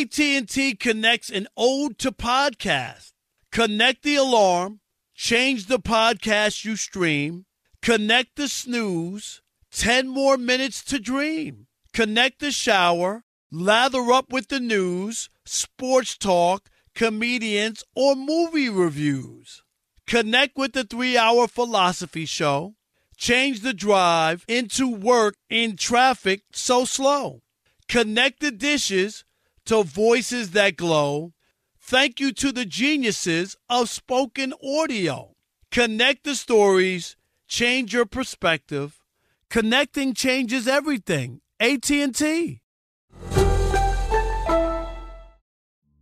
AT&T 0.00 0.76
connects 0.76 1.28
an 1.28 1.46
ode 1.58 1.98
to 1.98 2.10
podcast. 2.10 3.12
Connect 3.52 4.02
the 4.02 4.14
alarm, 4.14 4.80
change 5.14 5.66
the 5.66 5.78
podcast 5.78 6.64
you 6.64 6.74
stream, 6.76 7.44
connect 7.82 8.36
the 8.36 8.48
snooze, 8.48 9.42
10 9.72 10.08
more 10.08 10.38
minutes 10.38 10.82
to 10.84 10.98
dream. 10.98 11.66
Connect 11.92 12.40
the 12.40 12.50
shower, 12.50 13.24
lather 13.52 14.10
up 14.10 14.32
with 14.32 14.48
the 14.48 14.58
news, 14.58 15.28
sports 15.44 16.16
talk, 16.16 16.70
comedians, 16.94 17.84
or 17.94 18.16
movie 18.16 18.70
reviews. 18.70 19.62
Connect 20.06 20.56
with 20.56 20.72
the 20.72 20.84
3-hour 20.84 21.46
philosophy 21.46 22.24
show. 22.24 22.74
Change 23.18 23.60
the 23.60 23.74
drive 23.74 24.46
into 24.48 24.88
work 24.88 25.34
in 25.50 25.76
traffic 25.76 26.44
so 26.52 26.86
slow. 26.86 27.42
Connect 27.86 28.40
the 28.40 28.50
dishes 28.50 29.24
to 29.66 29.82
voices 29.82 30.50
that 30.52 30.76
glow. 30.76 31.32
Thank 31.80 32.20
you 32.20 32.32
to 32.34 32.52
the 32.52 32.64
geniuses 32.64 33.56
of 33.68 33.88
spoken 33.88 34.54
audio. 34.62 35.34
Connect 35.70 36.24
the 36.24 36.34
stories, 36.34 37.16
change 37.48 37.92
your 37.92 38.06
perspective. 38.06 39.00
Connecting 39.48 40.14
changes 40.14 40.68
everything. 40.68 41.40
AT&T. 41.58 42.60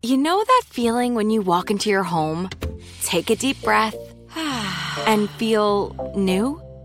You 0.02 0.16
know 0.16 0.44
that 0.44 0.62
feeling 0.66 1.14
when 1.14 1.30
you 1.30 1.42
walk 1.42 1.70
into 1.70 1.90
your 1.90 2.04
home, 2.04 2.50
take 3.02 3.30
a 3.30 3.36
deep 3.36 3.60
breath, 3.62 3.96
and 4.36 5.28
feel 5.30 6.12
new? 6.14 6.62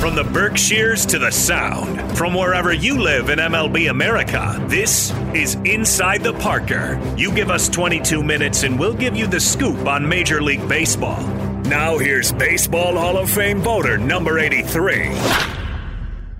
From 0.00 0.14
the 0.14 0.24
Berkshires 0.24 1.04
to 1.04 1.18
the 1.18 1.30
Sound, 1.30 2.16
from 2.16 2.32
wherever 2.32 2.72
you 2.72 2.98
live 2.98 3.28
in 3.28 3.38
MLB 3.38 3.90
America, 3.90 4.56
this 4.66 5.12
is 5.34 5.56
Inside 5.66 6.24
the 6.24 6.32
Parker. 6.32 6.98
You 7.18 7.30
give 7.30 7.50
us 7.50 7.68
22 7.68 8.22
minutes 8.22 8.62
and 8.62 8.80
we'll 8.80 8.94
give 8.94 9.14
you 9.14 9.26
the 9.26 9.38
scoop 9.38 9.86
on 9.86 10.08
Major 10.08 10.40
League 10.40 10.66
Baseball. 10.66 11.20
Now 11.64 11.98
here's 11.98 12.32
Baseball 12.32 12.96
Hall 12.96 13.18
of 13.18 13.28
Fame 13.28 13.60
voter 13.60 13.98
number 13.98 14.38
83, 14.38 15.10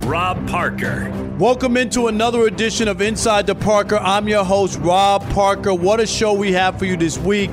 Rob 0.06 0.48
Parker. 0.48 1.10
Welcome 1.38 1.76
into 1.76 2.06
another 2.06 2.46
edition 2.46 2.88
of 2.88 3.02
Inside 3.02 3.46
the 3.46 3.54
Parker. 3.54 3.98
I'm 3.98 4.26
your 4.26 4.42
host, 4.42 4.78
Rob 4.78 5.22
Parker. 5.34 5.74
What 5.74 6.00
a 6.00 6.06
show 6.06 6.32
we 6.32 6.52
have 6.52 6.78
for 6.78 6.86
you 6.86 6.96
this 6.96 7.18
week. 7.18 7.50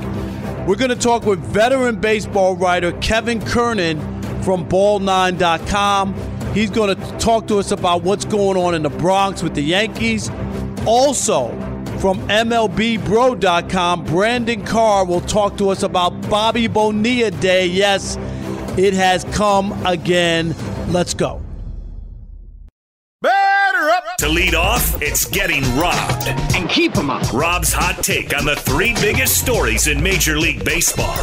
We're 0.66 0.78
going 0.78 0.90
to 0.90 0.96
talk 0.96 1.26
with 1.26 1.40
veteran 1.40 2.00
baseball 2.00 2.56
writer 2.56 2.94
Kevin 2.94 3.42
Kernan 3.42 4.17
from 4.48 4.66
ball9.com. 4.70 6.14
He's 6.54 6.70
going 6.70 6.96
to 6.96 7.18
talk 7.18 7.48
to 7.48 7.60
us 7.60 7.72
about 7.72 8.04
what's 8.04 8.24
going 8.24 8.56
on 8.56 8.76
in 8.76 8.82
the 8.82 8.90
Bronx 8.90 9.44
with 9.44 9.54
the 9.56 9.62
Yankees. 9.62 10.30
Also, 10.86 11.50
from 12.00 12.26
MLBBro.com, 12.30 14.06
Brandon 14.06 14.64
Carr 14.64 15.06
will 15.06 15.20
talk 15.20 15.58
to 15.58 15.68
us 15.68 15.84
about 15.84 16.12
Bobby 16.30 16.68
Bonilla 16.68 17.30
Day. 17.30 17.66
Yes, 17.66 18.16
it 18.78 18.94
has 18.94 19.26
come 19.36 19.86
again. 19.86 20.56
Let's 20.94 21.14
go. 21.14 21.42
To 24.20 24.30
lead 24.30 24.56
off, 24.56 25.02
it's 25.02 25.26
getting 25.26 25.62
robbed. 25.76 26.30
and 26.56 26.70
keep 26.70 26.94
them 26.94 27.10
up. 27.10 27.34
Rob's 27.34 27.74
hot 27.74 28.02
take 28.02 28.34
on 28.34 28.46
the 28.46 28.56
three 28.56 28.94
biggest 28.94 29.42
stories 29.42 29.88
in 29.88 30.02
Major 30.02 30.40
League 30.40 30.64
Baseball. 30.64 31.18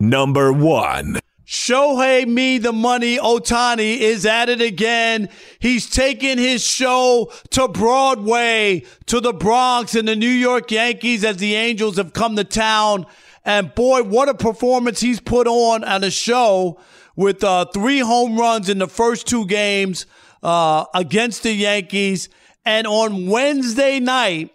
Number 0.00 0.50
one. 0.50 1.18
Shohei 1.64 2.28
Me 2.28 2.58
the 2.58 2.74
Money 2.74 3.16
Otani 3.16 3.96
is 3.96 4.26
at 4.26 4.50
it 4.50 4.60
again. 4.60 5.30
He's 5.60 5.88
taking 5.88 6.36
his 6.36 6.62
show 6.62 7.32
to 7.52 7.68
Broadway, 7.68 8.84
to 9.06 9.18
the 9.18 9.32
Bronx 9.32 9.94
and 9.94 10.06
the 10.06 10.14
New 10.14 10.28
York 10.28 10.70
Yankees 10.70 11.24
as 11.24 11.38
the 11.38 11.54
Angels 11.54 11.96
have 11.96 12.12
come 12.12 12.36
to 12.36 12.44
town. 12.44 13.06
And 13.46 13.74
boy, 13.74 14.02
what 14.02 14.28
a 14.28 14.34
performance 14.34 15.00
he's 15.00 15.20
put 15.20 15.46
on 15.46 15.84
at 15.84 16.04
a 16.04 16.10
show 16.10 16.78
with 17.16 17.42
uh, 17.42 17.64
three 17.72 18.00
home 18.00 18.38
runs 18.38 18.68
in 18.68 18.76
the 18.76 18.86
first 18.88 19.26
two 19.26 19.46
games 19.46 20.04
uh, 20.42 20.84
against 20.94 21.44
the 21.44 21.52
Yankees. 21.54 22.28
And 22.66 22.86
on 22.86 23.26
Wednesday 23.26 24.00
night, 24.00 24.50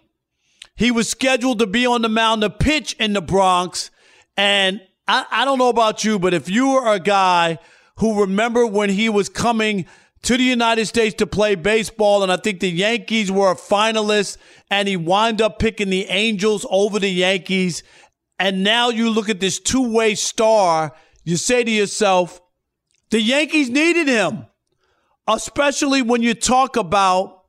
he 0.76 0.92
was 0.92 1.08
scheduled 1.08 1.58
to 1.58 1.66
be 1.66 1.86
on 1.86 2.02
the 2.02 2.08
mound 2.08 2.42
to 2.42 2.50
pitch 2.50 2.92
in 3.00 3.14
the 3.14 3.20
Bronx. 3.20 3.90
And 4.36 4.80
I, 5.06 5.26
I 5.30 5.44
don't 5.44 5.58
know 5.58 5.68
about 5.68 6.04
you, 6.04 6.18
but 6.18 6.34
if 6.34 6.48
you 6.48 6.70
are 6.70 6.94
a 6.94 7.00
guy 7.00 7.58
who 7.96 8.20
remember 8.20 8.66
when 8.66 8.90
he 8.90 9.08
was 9.08 9.28
coming 9.28 9.86
to 10.22 10.36
the 10.36 10.44
United 10.44 10.86
States 10.86 11.14
to 11.16 11.26
play 11.26 11.54
baseball, 11.54 12.22
and 12.22 12.30
I 12.30 12.36
think 12.36 12.60
the 12.60 12.70
Yankees 12.70 13.30
were 13.30 13.50
a 13.50 13.56
finalist, 13.56 14.36
and 14.70 14.86
he 14.86 14.96
wound 14.96 15.40
up 15.40 15.58
picking 15.58 15.90
the 15.90 16.06
Angels 16.06 16.66
over 16.70 16.98
the 16.98 17.10
Yankees. 17.10 17.82
And 18.38 18.62
now 18.62 18.90
you 18.90 19.10
look 19.10 19.28
at 19.28 19.40
this 19.40 19.58
two 19.58 19.92
way 19.92 20.14
star, 20.14 20.94
you 21.24 21.36
say 21.36 21.64
to 21.64 21.70
yourself, 21.70 22.40
the 23.10 23.20
Yankees 23.20 23.70
needed 23.70 24.08
him, 24.08 24.46
especially 25.26 26.02
when 26.02 26.22
you 26.22 26.34
talk 26.34 26.76
about 26.76 27.44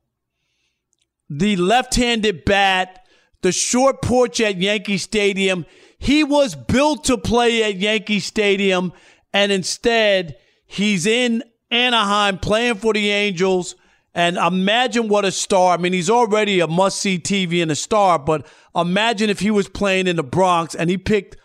the 1.30 1.56
left 1.56 1.94
handed 1.94 2.44
bat, 2.44 3.06
the 3.42 3.52
short 3.52 4.02
porch 4.02 4.40
at 4.40 4.56
Yankee 4.56 4.98
Stadium. 4.98 5.64
He 6.02 6.24
was 6.24 6.56
built 6.56 7.04
to 7.04 7.16
play 7.16 7.62
at 7.62 7.76
Yankee 7.76 8.18
Stadium, 8.18 8.92
and 9.32 9.52
instead, 9.52 10.36
he's 10.66 11.06
in 11.06 11.44
Anaheim 11.70 12.38
playing 12.38 12.74
for 12.74 12.92
the 12.92 13.08
Angels. 13.08 13.76
And 14.12 14.36
imagine 14.36 15.06
what 15.06 15.24
a 15.24 15.30
star. 15.30 15.74
I 15.74 15.76
mean, 15.76 15.92
he's 15.92 16.10
already 16.10 16.58
a 16.58 16.66
must 16.66 16.98
see 16.98 17.20
TV 17.20 17.62
and 17.62 17.70
a 17.70 17.76
star, 17.76 18.18
but 18.18 18.44
imagine 18.74 19.30
if 19.30 19.38
he 19.38 19.52
was 19.52 19.68
playing 19.68 20.08
in 20.08 20.16
the 20.16 20.24
Bronx 20.24 20.74
and 20.74 20.90
he 20.90 20.98
picked 20.98 21.36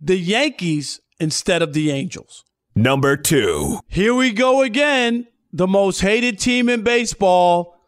the 0.00 0.16
Yankees 0.16 1.02
instead 1.20 1.60
of 1.60 1.74
the 1.74 1.90
Angels. 1.90 2.42
Number 2.74 3.18
two. 3.18 3.80
Here 3.86 4.14
we 4.14 4.32
go 4.32 4.62
again. 4.62 5.26
The 5.52 5.66
most 5.66 6.00
hated 6.00 6.38
team 6.38 6.70
in 6.70 6.82
baseball, 6.82 7.78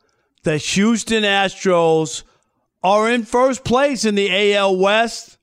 the 0.42 0.58
Houston 0.58 1.25
Astros, 1.25 2.22
are 2.82 3.10
in 3.10 3.25
first 3.25 3.64
place 3.64 4.04
in 4.04 4.14
the 4.14 4.54
AL 4.54 4.76
West, 4.76 5.38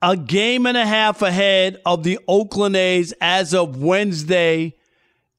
a 0.00 0.16
game 0.16 0.66
and 0.66 0.76
a 0.76 0.86
half 0.86 1.22
ahead 1.22 1.80
of 1.84 2.04
the 2.04 2.18
Oakland 2.28 2.76
A's 2.76 3.12
as 3.20 3.54
of 3.54 3.82
Wednesday. 3.82 4.76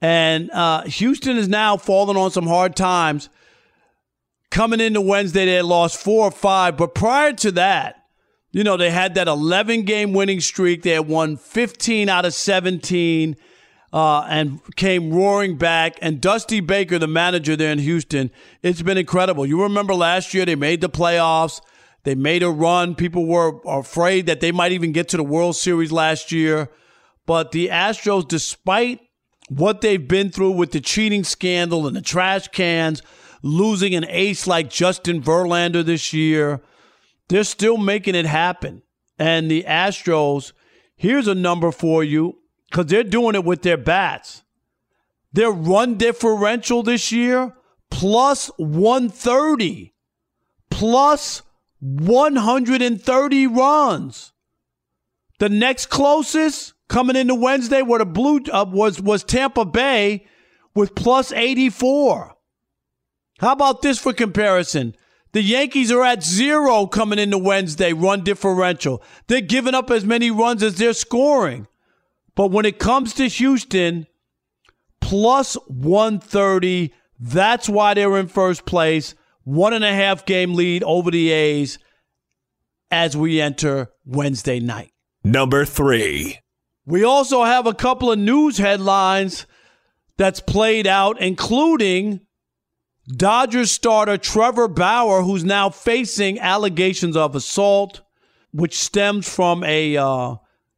And 0.01 0.49
uh, 0.51 0.83
Houston 0.83 1.37
is 1.37 1.47
now 1.47 1.77
falling 1.77 2.17
on 2.17 2.31
some 2.31 2.47
hard 2.47 2.75
times. 2.75 3.29
Coming 4.49 4.79
into 4.79 5.01
Wednesday, 5.01 5.45
they 5.45 5.61
lost 5.61 5.97
four 5.97 6.25
or 6.25 6.31
five. 6.31 6.75
But 6.77 6.95
prior 6.95 7.33
to 7.33 7.51
that, 7.51 8.05
you 8.51 8.63
know, 8.63 8.77
they 8.77 8.89
had 8.89 9.15
that 9.15 9.27
11 9.27 9.83
game 9.83 10.13
winning 10.13 10.41
streak. 10.41 10.81
They 10.81 10.91
had 10.91 11.07
won 11.07 11.37
15 11.37 12.09
out 12.09 12.25
of 12.25 12.33
17 12.33 13.35
uh, 13.93 14.21
and 14.21 14.59
came 14.75 15.13
roaring 15.13 15.57
back. 15.57 15.99
And 16.01 16.19
Dusty 16.19 16.59
Baker, 16.59 16.97
the 16.97 17.07
manager 17.07 17.55
there 17.55 17.71
in 17.71 17.79
Houston, 17.79 18.31
it's 18.63 18.81
been 18.81 18.97
incredible. 18.97 19.45
You 19.45 19.61
remember 19.61 19.93
last 19.93 20.33
year 20.33 20.45
they 20.45 20.55
made 20.55 20.81
the 20.81 20.89
playoffs. 20.89 21.61
They 22.09 22.15
made 22.15 22.41
a 22.41 22.49
run. 22.49 22.95
People 22.95 23.27
were 23.27 23.61
afraid 23.67 24.25
that 24.25 24.39
they 24.39 24.51
might 24.51 24.71
even 24.71 24.93
get 24.93 25.09
to 25.09 25.17
the 25.17 25.23
World 25.23 25.55
Series 25.55 25.91
last 25.91 26.31
year. 26.31 26.67
But 27.27 27.51
the 27.51 27.67
Astros, 27.67 28.27
despite 28.27 28.99
what 29.47 29.81
they've 29.81 30.07
been 30.07 30.31
through 30.31 30.53
with 30.53 30.71
the 30.71 30.81
cheating 30.81 31.23
scandal 31.23 31.85
and 31.85 31.95
the 31.95 32.01
trash 32.01 32.47
cans, 32.47 33.03
losing 33.43 33.93
an 33.93 34.07
ace 34.09 34.47
like 34.47 34.71
Justin 34.71 35.21
Verlander 35.21 35.85
this 35.85 36.11
year, 36.11 36.63
they're 37.27 37.43
still 37.43 37.77
making 37.77 38.15
it 38.15 38.25
happen. 38.25 38.81
And 39.19 39.51
the 39.51 39.63
Astros, 39.67 40.53
here's 40.95 41.27
a 41.27 41.35
number 41.35 41.71
for 41.71 42.03
you 42.03 42.39
because 42.71 42.87
they're 42.87 43.03
doing 43.03 43.35
it 43.35 43.45
with 43.45 43.61
their 43.61 43.77
bats. 43.77 44.41
Their 45.31 45.51
run 45.51 45.93
differential 45.93 46.81
this 46.81 47.11
year 47.11 47.53
plus 47.91 48.49
130, 48.57 49.93
plus 50.71 51.43
130 51.79 53.47
runs. 53.47 54.33
The 55.39 55.49
next 55.49 55.87
closest 55.87 56.73
coming 56.89 57.15
into 57.15 57.35
Wednesday 57.35 57.81
where 57.81 57.99
the 57.99 58.05
blue 58.05 58.41
uh, 58.51 58.65
was 58.67 59.01
was 59.01 59.23
Tampa 59.23 59.65
Bay 59.65 60.25
with 60.75 60.95
plus 60.95 61.31
84. 61.31 62.35
How 63.39 63.53
about 63.53 63.81
this 63.81 63.99
for 63.99 64.11
comparison? 64.11 64.95
The 65.31 65.41
Yankees 65.41 65.91
are 65.91 66.03
at 66.03 66.23
zero 66.23 66.87
coming 66.87 67.19
into 67.19 67.37
Wednesday, 67.37 67.93
run 67.93 68.23
differential. 68.23 69.03
They're 69.27 69.41
giving 69.41 69.75
up 69.75 69.91
as 69.91 70.03
many 70.03 70.31
runs 70.31 70.63
as 70.63 70.77
they're 70.77 70.93
scoring. 70.93 71.67
But 72.35 72.51
when 72.51 72.65
it 72.65 72.79
comes 72.79 73.13
to 73.13 73.27
Houston, 73.27 74.07
plus 74.99 75.53
130, 75.67 76.93
that's 77.19 77.69
why 77.69 77.93
they're 77.93 78.17
in 78.17 78.27
first 78.27 78.65
place. 78.65 79.13
One 79.49 79.73
and 79.73 79.83
a 79.83 79.91
half 79.91 80.27
game 80.27 80.53
lead 80.53 80.83
over 80.83 81.09
the 81.09 81.31
A's 81.31 81.79
as 82.91 83.17
we 83.17 83.41
enter 83.41 83.89
Wednesday 84.05 84.59
night. 84.59 84.91
Number 85.23 85.65
three. 85.65 86.37
We 86.85 87.03
also 87.03 87.43
have 87.43 87.65
a 87.65 87.73
couple 87.73 88.11
of 88.11 88.19
news 88.19 88.59
headlines 88.59 89.47
that's 90.17 90.39
played 90.39 90.85
out, 90.85 91.19
including 91.19 92.19
Dodgers 93.07 93.71
starter 93.71 94.19
Trevor 94.19 94.67
Bauer, 94.67 95.23
who's 95.23 95.43
now 95.43 95.71
facing 95.71 96.39
allegations 96.39 97.17
of 97.17 97.35
assault, 97.35 98.01
which 98.51 98.77
stems 98.77 99.27
from 99.27 99.63
a 99.63 99.97
uh, 99.97 100.35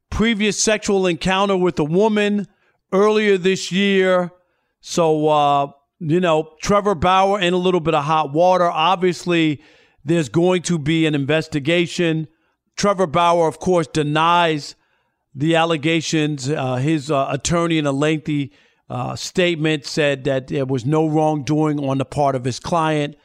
previous 0.10 0.64
sexual 0.64 1.08
encounter 1.08 1.58
with 1.58 1.78
a 1.78 1.84
woman 1.84 2.48
earlier 2.94 3.38
this 3.38 3.70
year. 3.70 4.32
So, 4.80 5.28
uh, 5.28 5.72
you 6.02 6.20
know, 6.20 6.54
Trevor 6.62 6.96
Bauer 6.96 7.40
in 7.40 7.54
a 7.54 7.58
little 7.58 7.80
bit 7.80 7.94
of 7.94 8.04
hot 8.04 8.34
water. 8.34 8.66
Obviously, 8.66 9.62
there's 10.04 10.30
going 10.30 10.64
to 10.64 10.80
be 10.80 11.06
an 11.06 11.14
investigation. 11.14 12.28
Trevor 12.76 13.06
Bauer, 13.06 13.48
of 13.48 13.60
course, 13.60 13.86
denies 13.86 14.76
the 15.36 15.56
allegations. 15.56 16.50
Uh, 16.50 16.78
his 16.78 17.12
uh, 17.12 17.28
attorney, 17.30 17.78
in 17.78 17.86
a 17.86 17.92
lengthy 17.92 18.52
uh, 18.90 19.16
statement, 19.16 19.86
said 19.86 20.24
that 20.24 20.48
there 20.48 20.66
was 20.66 20.88
no 20.88 21.08
wrongdoing 21.08 21.80
on 21.88 22.00
the 22.00 22.06
part 22.06 22.34
of 22.34 22.46
his 22.46 22.60
client. 22.60 23.16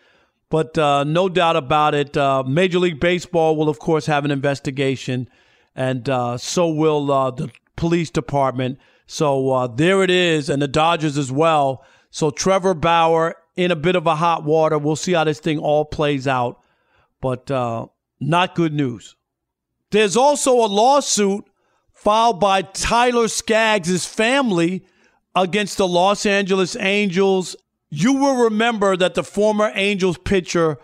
But 0.50 0.76
uh, 0.76 1.04
no 1.04 1.30
doubt 1.30 1.56
about 1.56 1.94
it, 1.94 2.14
uh, 2.14 2.42
Major 2.46 2.78
League 2.78 3.00
Baseball 3.00 3.56
will, 3.56 3.70
of 3.70 3.78
course, 3.78 4.04
have 4.04 4.26
an 4.26 4.30
investigation 4.30 5.30
and 5.74 6.08
uh, 6.08 6.38
so 6.38 6.68
will 6.68 7.06
the 7.32 7.50
police 7.74 8.10
department. 8.10 8.78
So 9.06 9.72
there 9.76 10.02
it 10.02 10.10
is, 10.10 10.48
and 10.48 10.60
the 10.60 10.68
Dodgers 10.68 11.18
as 11.18 11.32
well. 11.32 11.84
So 12.16 12.30
Trevor 12.30 12.72
Bauer 12.72 13.34
in 13.56 13.70
a 13.70 13.76
bit 13.76 13.94
of 13.94 14.06
a 14.06 14.14
hot 14.14 14.42
water. 14.42 14.78
We'll 14.78 14.96
see 14.96 15.12
how 15.12 15.24
this 15.24 15.38
thing 15.38 15.58
all 15.58 15.84
plays 15.84 16.26
out, 16.26 16.62
but 17.20 17.50
uh, 17.50 17.88
not 18.18 18.54
good 18.54 18.72
news. 18.72 19.16
There's 19.90 20.16
also 20.16 20.54
a 20.54 20.64
lawsuit 20.64 21.44
filed 21.92 22.40
by 22.40 22.62
Tyler 22.62 23.28
Skaggs' 23.28 24.06
family 24.06 24.86
against 25.34 25.76
the 25.76 25.86
Los 25.86 26.24
Angeles 26.24 26.74
Angels. 26.76 27.54
You 27.90 28.14
will 28.14 28.44
remember 28.44 28.96
that 28.96 29.12
the 29.12 29.22
former 29.22 29.70
Angels 29.74 30.16
pitcher 30.16 30.78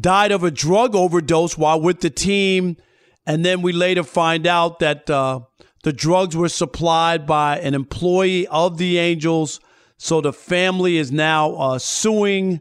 died 0.00 0.32
of 0.32 0.42
a 0.42 0.50
drug 0.50 0.94
overdose 0.94 1.58
while 1.58 1.82
with 1.82 2.00
the 2.00 2.08
team 2.08 2.78
and 3.26 3.44
then 3.44 3.60
we 3.60 3.74
later 3.74 4.04
find 4.04 4.46
out 4.46 4.78
that 4.78 5.10
uh, 5.10 5.40
the 5.84 5.92
drugs 5.92 6.34
were 6.34 6.48
supplied 6.48 7.26
by 7.26 7.58
an 7.58 7.74
employee 7.74 8.46
of 8.46 8.78
the 8.78 8.96
Angels. 8.96 9.60
So 9.98 10.20
the 10.20 10.32
family 10.32 10.96
is 10.96 11.12
now 11.12 11.54
uh, 11.54 11.78
suing 11.78 12.60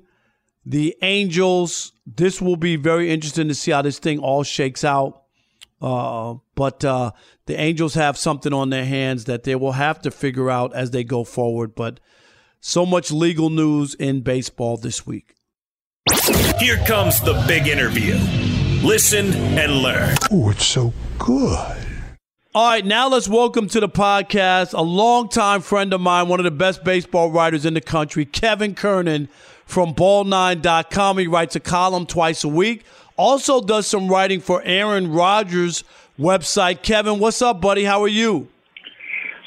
the 0.66 0.98
Angels. 1.02 1.94
This 2.06 2.42
will 2.42 2.58
be 2.58 2.76
very 2.76 3.12
interesting 3.12 3.48
to 3.48 3.56
see 3.56 3.72
how 3.72 3.84
this 3.84 4.00
thing 4.00 4.20
all 4.20 4.44
shakes 4.44 4.84
out. 4.84 5.22
Uh, 5.80 6.36
but 6.56 6.84
uh, 6.84 7.12
the 7.46 7.58
Angels 7.60 7.94
have 7.94 8.18
something 8.18 8.52
on 8.52 8.72
their 8.72 8.86
hands 8.86 9.26
that 9.26 9.44
they 9.44 9.56
will 9.56 9.74
have 9.74 10.02
to 10.02 10.12
figure 10.12 10.50
out 10.50 10.76
as 10.76 10.90
they 10.92 11.04
go 11.04 11.24
forward. 11.24 11.76
But 11.76 12.00
so 12.60 12.86
much 12.86 13.12
legal 13.12 13.52
news 13.52 13.94
in 13.94 14.22
baseball 14.22 14.78
this 14.78 15.06
week. 15.06 15.36
Here 16.60 16.78
comes 16.88 17.22
the 17.22 17.42
big 17.48 17.68
interview. 17.68 18.16
Listen 18.84 19.34
and 19.58 19.72
learn. 19.84 20.16
Oh, 20.32 20.50
it's 20.50 20.66
so 20.66 20.92
good. 21.20 21.87
All 22.58 22.68
right, 22.68 22.84
now 22.84 23.08
let's 23.08 23.28
welcome 23.28 23.68
to 23.68 23.80
the 23.80 23.88
podcast 23.88 24.74
a 24.74 24.82
longtime 24.82 25.62
friend 25.62 25.94
of 25.94 26.02
mine, 26.02 26.28
one 26.28 26.40
of 26.40 26.44
the 26.44 26.50
best 26.50 26.84
baseball 26.84 27.30
writers 27.30 27.68
in 27.68 27.76
the 27.76 27.82
country, 27.82 28.26
Kevin 28.26 28.74
Kernan 28.74 29.30
from 29.68 29.94
Ball9.com. 29.94 31.20
He 31.20 31.28
writes 31.28 31.56
a 31.56 31.60
column 31.60 32.08
twice 32.08 32.44
a 32.44 32.48
week. 32.48 32.84
Also 33.16 33.62
does 33.62 33.86
some 33.86 34.08
writing 34.08 34.40
for 34.40 34.64
Aaron 34.64 35.12
Rodgers' 35.12 35.84
website. 36.18 36.82
Kevin, 36.82 37.20
what's 37.20 37.44
up, 37.44 37.62
buddy? 37.62 37.84
How 37.84 38.02
are 38.02 38.08
you? 38.08 38.48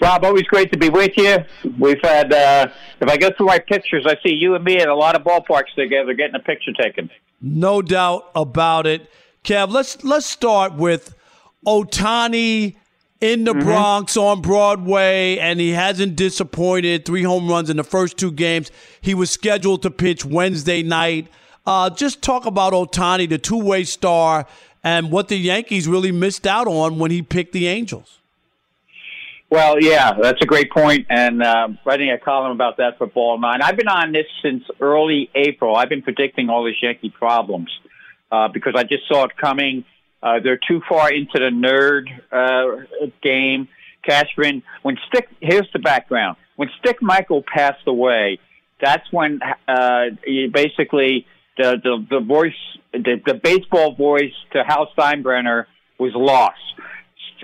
Rob, 0.01 0.25
always 0.25 0.45
great 0.45 0.71
to 0.71 0.79
be 0.79 0.89
with 0.89 1.11
you. 1.17 1.39
We've 1.81 2.01
had, 2.05 2.33
uh, 2.33 2.69
if 3.01 3.09
I 3.09 3.17
go 3.17 3.31
through 3.37 3.47
my 3.47 3.59
pictures, 3.59 4.07
I 4.07 4.19
see 4.25 4.35
you 4.37 4.55
and 4.55 4.63
me 4.63 4.77
at 4.77 4.87
a 4.87 4.95
lot 4.95 5.17
of 5.17 5.25
ballparks 5.25 5.75
together 5.75 6.15
getting 6.15 6.37
a 6.37 6.45
picture 6.45 6.73
taken. 6.81 7.11
No 7.41 7.83
doubt 7.83 8.31
about 8.37 8.87
it. 8.87 9.11
Kev, 9.43 9.73
let's 9.73 10.05
let's 10.05 10.27
start 10.27 10.75
with 10.75 11.17
Ohtani 11.67 12.77
in 13.21 13.45
the 13.45 13.53
mm-hmm. 13.53 13.65
Bronx 13.65 14.17
on 14.17 14.41
Broadway, 14.41 15.39
and 15.39 15.61
he 15.61 15.71
hasn't 15.71 16.17
disappointed. 16.17 17.05
Three 17.05 17.23
home 17.23 17.49
runs 17.49 17.71
in 17.71 17.77
the 17.77 17.85
first 17.85 18.17
two 18.17 18.33
games. 18.33 18.71
He 19.01 19.15
was 19.15 19.31
scheduled 19.31 19.83
to 19.83 19.91
pitch 19.91 20.25
Wednesday 20.25 20.83
night. 20.83 21.29
Uh, 21.67 21.91
just 21.91 22.23
talk 22.23 22.47
about 22.47 22.73
Otani, 22.73 23.29
the 23.29 23.39
two 23.39 23.63
way 23.63 23.85
star, 23.85 24.47
and 24.83 25.11
what 25.11 25.29
the 25.29 25.37
Yankees 25.37 25.87
really 25.87 26.13
missed 26.13 26.47
out 26.47 26.67
on 26.67 26.99
when 26.99 27.11
he 27.11 27.23
picked 27.23 27.53
the 27.53 27.69
Angels. 27.69 28.19
Well, 29.51 29.83
yeah, 29.83 30.13
that's 30.13 30.41
a 30.41 30.47
great 30.47 30.71
point, 30.71 31.07
and 31.11 31.43
uh, 31.43 31.69
writing 31.85 32.11
a 32.11 32.19
column 32.19 32.53
about 32.53 32.77
that 32.77 32.99
for 32.99 33.09
Ball 33.09 33.39
Nine. 33.39 33.61
I've 33.63 33.77
been 33.77 33.89
on 33.89 34.13
this 34.13 34.27
since 34.43 34.63
early 34.81 35.29
April. 35.35 35.75
I've 35.75 35.89
been 35.89 36.03
predicting 36.03 36.49
all 36.49 36.65
these 36.65 36.77
Yankee 36.81 37.11
problems 37.11 37.69
uh, 38.31 38.47
because 38.47 38.75
I 38.77 38.85
just 38.85 39.09
saw 39.09 39.25
it 39.25 39.37
coming. 39.37 39.85
Uh, 40.23 40.41
they're 40.43 40.61
too 40.69 40.81
far 40.89 41.11
into 41.11 41.35
the 41.35 41.51
nerd 41.51 42.07
uh, 42.31 43.11
game. 43.23 43.69
Cashman, 44.07 44.63
when 44.83 44.97
Stick, 45.09 45.29
here's 45.41 45.69
the 45.73 45.79
background. 45.79 46.37
When 46.57 46.69
Stick 46.81 46.99
Michael 47.01 47.43
passed 47.43 47.87
away, 47.87 48.39
that's 48.81 49.11
when 49.11 49.41
uh, 49.69 50.05
basically 50.53 51.27
the, 51.57 51.77
the, 51.83 52.07
the 52.11 52.21
voice, 52.21 52.53
the, 52.93 53.21
the 53.25 53.35
baseball 53.35 53.95
voice 53.95 54.33
to 54.53 54.63
Hal 54.67 54.89
Steinbrenner 54.97 55.67
was 55.99 56.13
lost. 56.15 56.57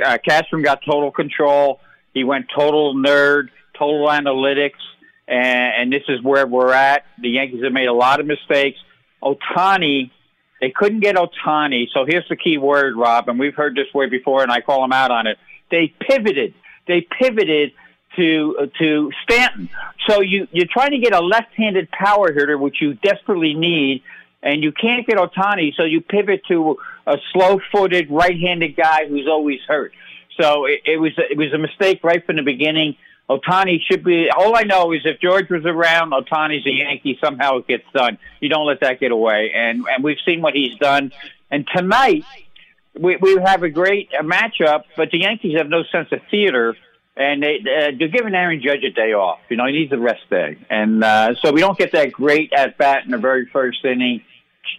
Uh, 0.03 0.19
Cashman 0.27 0.63
got 0.63 0.81
total 0.85 1.11
control. 1.11 1.81
He 2.15 2.25
went 2.25 2.47
total 2.55 2.95
nerd, 2.95 3.49
total 3.79 4.09
analytics, 4.09 4.81
and, 5.29 5.73
and 5.79 5.93
this 5.93 6.03
is 6.09 6.23
where 6.23 6.47
we're 6.47 6.73
at. 6.73 7.05
The 7.21 7.29
Yankees 7.29 7.63
have 7.63 7.73
made 7.73 7.89
a 7.89 7.93
lot 7.93 8.21
of 8.21 8.27
mistakes. 8.27 8.79
Ohtani 9.23 10.11
they 10.61 10.71
couldn't 10.71 11.01
get 11.01 11.17
Otani. 11.17 11.87
So 11.93 12.05
here's 12.07 12.29
the 12.29 12.37
key 12.37 12.59
word, 12.59 12.97
Rob, 12.97 13.29
and 13.29 13.39
we've 13.39 13.55
heard 13.55 13.75
this 13.75 13.93
word 13.95 14.11
before, 14.11 14.43
and 14.43 14.51
I 14.51 14.61
call 14.61 14.81
them 14.83 14.93
out 14.93 15.11
on 15.11 15.27
it. 15.27 15.39
They 15.71 15.93
pivoted. 16.01 16.55
They 16.87 17.07
pivoted 17.21 17.73
to 18.17 18.57
uh, 18.61 18.67
to 18.79 19.11
Stanton. 19.25 19.69
So 20.09 20.21
you 20.21 20.49
you're 20.53 20.69
trying 20.73 20.93
to 20.93 20.99
get 20.99 21.13
a 21.13 21.21
left-handed 21.21 21.91
power 21.91 22.33
hitter, 22.33 22.57
which 22.57 22.77
you 22.81 22.95
desperately 22.95 23.55
need. 23.55 24.03
and 24.43 24.63
you 24.63 24.73
can't 24.73 25.07
get 25.07 25.17
Otani. 25.19 25.75
so 25.77 25.83
you 25.85 26.01
pivot 26.01 26.43
to 26.49 26.77
a 27.07 27.17
slow-footed 27.33 28.11
right-handed 28.11 28.77
guy 28.77 29.07
who's 29.09 29.27
always 29.29 29.61
hurt. 29.67 29.93
So 30.41 30.67
it, 30.67 30.81
it 30.85 30.97
was 30.99 31.13
it 31.17 31.37
was 31.37 31.53
a 31.53 31.59
mistake 31.59 32.01
right 32.05 32.25
from 32.25 32.37
the 32.37 32.43
beginning. 32.43 32.97
Ohtani 33.29 33.79
should 33.91 34.05
be. 34.05 34.29
All 34.31 34.57
I 34.57 34.63
know 34.63 34.93
is 34.93 35.01
if 35.05 35.21
George 35.21 35.51
was 35.51 35.65
around, 35.65 36.13
Ohtani's 36.13 36.65
a 36.67 36.71
Yankee. 36.71 37.19
Somehow 37.23 37.59
it 37.59 37.67
gets 37.67 37.85
done. 37.93 38.19
You 38.41 38.49
don't 38.49 38.67
let 38.67 38.81
that 38.81 39.01
get 39.01 39.11
away. 39.11 39.53
And 39.55 39.85
and 39.89 40.05
we've 40.05 40.19
seen 40.25 40.43
what 40.43 40.55
he's 40.55 40.77
done. 40.77 41.13
And 41.51 41.67
tonight 41.75 42.25
we 42.99 43.17
we 43.17 43.37
have 43.45 43.63
a 43.63 43.71
great 43.71 44.11
uh, 44.19 44.23
matchup, 44.23 44.85
but 44.97 45.11
the 45.11 45.19
Yankees 45.19 45.57
have 45.59 45.69
no 45.69 45.83
sense 45.91 46.09
of 46.13 46.21
theater. 46.31 46.77
And 47.19 47.43
they, 47.43 47.61
uh, 47.61 47.93
they're 47.99 48.09
giving 48.09 48.35
Aaron 48.35 48.61
Judge 48.63 48.85
a 48.85 48.91
day 48.91 49.15
off. 49.15 49.39
You 49.49 49.57
know, 49.57 49.65
he 49.65 49.73
needs 49.73 49.93
a 49.93 49.99
rest 49.99 50.29
day. 50.29 50.59
And 50.69 51.03
uh, 51.03 51.35
so 51.41 51.51
we 51.51 51.61
don't 51.61 51.79
get 51.79 51.93
that 51.93 52.13
great 52.13 52.53
at 52.53 52.77
bat 52.77 53.07
in 53.07 53.11
the 53.11 53.17
very 53.17 53.47
first 53.47 53.83
inning, 53.87 54.23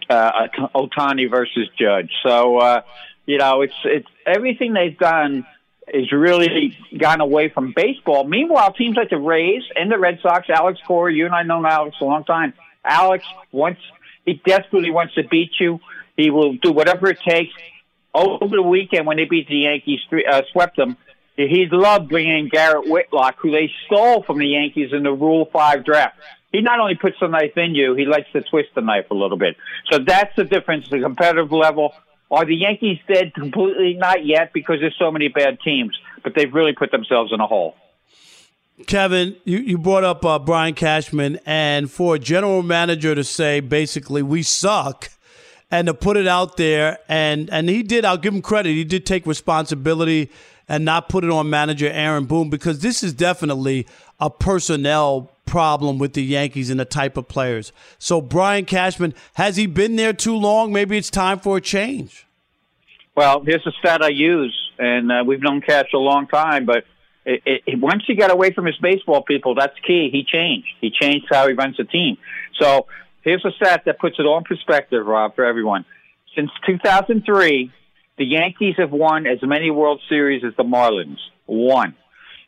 uh, 0.08 0.46
Ohtani 0.72 1.28
versus 1.28 1.68
Judge. 1.76 2.12
So, 2.22 2.58
uh, 2.58 2.82
you 3.26 3.38
know, 3.38 3.62
it's, 3.62 3.74
it's 3.84 4.06
everything 4.24 4.72
they've 4.72 4.96
done 4.96 5.46
is 5.92 6.12
really 6.12 6.76
gone 6.96 7.20
away 7.20 7.48
from 7.48 7.72
baseball. 7.74 8.24
Meanwhile, 8.24 8.72
teams 8.72 8.96
like 8.96 9.10
the 9.10 9.18
Rays 9.18 9.62
and 9.76 9.90
the 9.90 9.98
Red 9.98 10.18
Sox, 10.22 10.48
Alex 10.50 10.78
Cora, 10.86 11.12
you 11.12 11.26
and 11.26 11.34
I 11.34 11.42
know 11.42 11.64
Alex 11.64 11.96
a 12.00 12.04
long 12.04 12.24
time. 12.24 12.54
Alex 12.84 13.24
wants, 13.52 13.80
he 14.24 14.40
desperately 14.44 14.90
wants 14.90 15.14
to 15.14 15.24
beat 15.24 15.52
you. 15.58 15.80
He 16.16 16.30
will 16.30 16.54
do 16.54 16.72
whatever 16.72 17.08
it 17.08 17.20
takes. 17.20 17.52
Over 18.14 18.56
the 18.56 18.62
weekend, 18.62 19.06
when 19.06 19.16
they 19.16 19.26
beat 19.26 19.48
the 19.48 19.58
Yankees, 19.58 20.00
uh, 20.28 20.42
swept 20.52 20.76
them, 20.76 20.96
he 21.36 21.68
loved 21.70 22.08
bringing 22.08 22.36
in 22.36 22.48
Garrett 22.48 22.88
Whitlock, 22.88 23.36
who 23.38 23.52
they 23.52 23.70
stole 23.86 24.22
from 24.24 24.38
the 24.38 24.46
Yankees 24.46 24.92
in 24.92 25.04
the 25.04 25.12
Rule 25.12 25.48
5 25.52 25.84
draft. 25.84 26.18
He 26.50 26.62
not 26.62 26.80
only 26.80 26.94
puts 26.94 27.16
the 27.20 27.28
knife 27.28 27.56
in 27.56 27.74
you, 27.74 27.94
he 27.94 28.06
likes 28.06 28.30
to 28.32 28.40
twist 28.40 28.70
the 28.74 28.80
knife 28.80 29.06
a 29.10 29.14
little 29.14 29.36
bit. 29.36 29.56
So 29.90 29.98
that's 29.98 30.34
the 30.34 30.44
difference, 30.44 30.88
the 30.88 31.00
competitive 31.00 31.52
level. 31.52 31.94
Are 32.30 32.44
the 32.44 32.54
Yankees 32.54 32.98
dead 33.06 33.32
completely? 33.34 33.94
Not 33.94 34.24
yet, 34.24 34.52
because 34.52 34.80
there's 34.80 34.96
so 34.98 35.10
many 35.10 35.28
bad 35.28 35.60
teams, 35.60 35.98
but 36.22 36.34
they've 36.34 36.52
really 36.52 36.72
put 36.72 36.90
themselves 36.90 37.32
in 37.32 37.40
a 37.40 37.46
hole. 37.46 37.74
Kevin, 38.86 39.36
you, 39.44 39.58
you 39.58 39.78
brought 39.78 40.04
up 40.04 40.24
uh, 40.24 40.38
Brian 40.38 40.74
Cashman, 40.74 41.40
and 41.46 41.90
for 41.90 42.14
a 42.14 42.18
general 42.18 42.62
manager 42.62 43.14
to 43.14 43.24
say 43.24 43.60
basically 43.60 44.22
we 44.22 44.42
suck, 44.42 45.10
and 45.70 45.86
to 45.86 45.94
put 45.94 46.16
it 46.16 46.28
out 46.28 46.56
there, 46.56 46.98
and 47.08 47.50
and 47.50 47.68
he 47.68 47.82
did. 47.82 48.04
I'll 48.04 48.16
give 48.16 48.34
him 48.34 48.42
credit. 48.42 48.70
He 48.70 48.84
did 48.84 49.04
take 49.04 49.26
responsibility 49.26 50.30
and 50.68 50.84
not 50.84 51.08
put 51.08 51.24
it 51.24 51.30
on 51.30 51.50
manager 51.50 51.88
Aaron 51.90 52.26
Boone 52.26 52.50
because 52.50 52.80
this 52.80 53.02
is 53.02 53.12
definitely 53.12 53.86
a 54.20 54.30
personnel 54.30 55.32
problem 55.48 55.98
with 55.98 56.12
the 56.12 56.22
Yankees 56.22 56.70
and 56.70 56.78
the 56.78 56.84
type 56.84 57.16
of 57.16 57.28
players. 57.28 57.72
So 57.98 58.20
Brian 58.20 58.64
Cashman, 58.64 59.14
has 59.34 59.56
he 59.56 59.66
been 59.66 59.96
there 59.96 60.12
too 60.12 60.36
long? 60.36 60.72
Maybe 60.72 60.96
it's 60.96 61.10
time 61.10 61.38
for 61.38 61.56
a 61.56 61.60
change. 61.60 62.26
Well, 63.16 63.42
here's 63.44 63.66
a 63.66 63.72
stat 63.80 64.02
I 64.02 64.10
use, 64.10 64.56
and 64.78 65.10
uh, 65.10 65.24
we've 65.26 65.42
known 65.42 65.60
Cash 65.60 65.86
a 65.92 65.98
long 65.98 66.28
time, 66.28 66.66
but 66.66 66.84
it, 67.24 67.62
it, 67.66 67.80
once 67.80 68.04
he 68.06 68.14
got 68.14 68.30
away 68.30 68.52
from 68.52 68.66
his 68.66 68.76
baseball 68.76 69.22
people, 69.22 69.54
that's 69.54 69.74
key. 69.86 70.08
He 70.12 70.24
changed. 70.24 70.68
He 70.80 70.90
changed 70.90 71.26
how 71.30 71.48
he 71.48 71.54
runs 71.54 71.76
the 71.76 71.84
team. 71.84 72.16
So 72.60 72.86
here's 73.22 73.44
a 73.44 73.50
stat 73.56 73.82
that 73.86 73.98
puts 73.98 74.16
it 74.18 74.22
all 74.22 74.38
in 74.38 74.44
perspective, 74.44 75.04
Rob, 75.04 75.34
for 75.34 75.44
everyone. 75.44 75.84
Since 76.36 76.50
2003, 76.66 77.72
the 78.18 78.24
Yankees 78.24 78.74
have 78.78 78.92
won 78.92 79.26
as 79.26 79.38
many 79.42 79.70
World 79.70 80.00
Series 80.08 80.44
as 80.44 80.54
the 80.56 80.62
Marlins. 80.64 81.18
One 81.46 81.94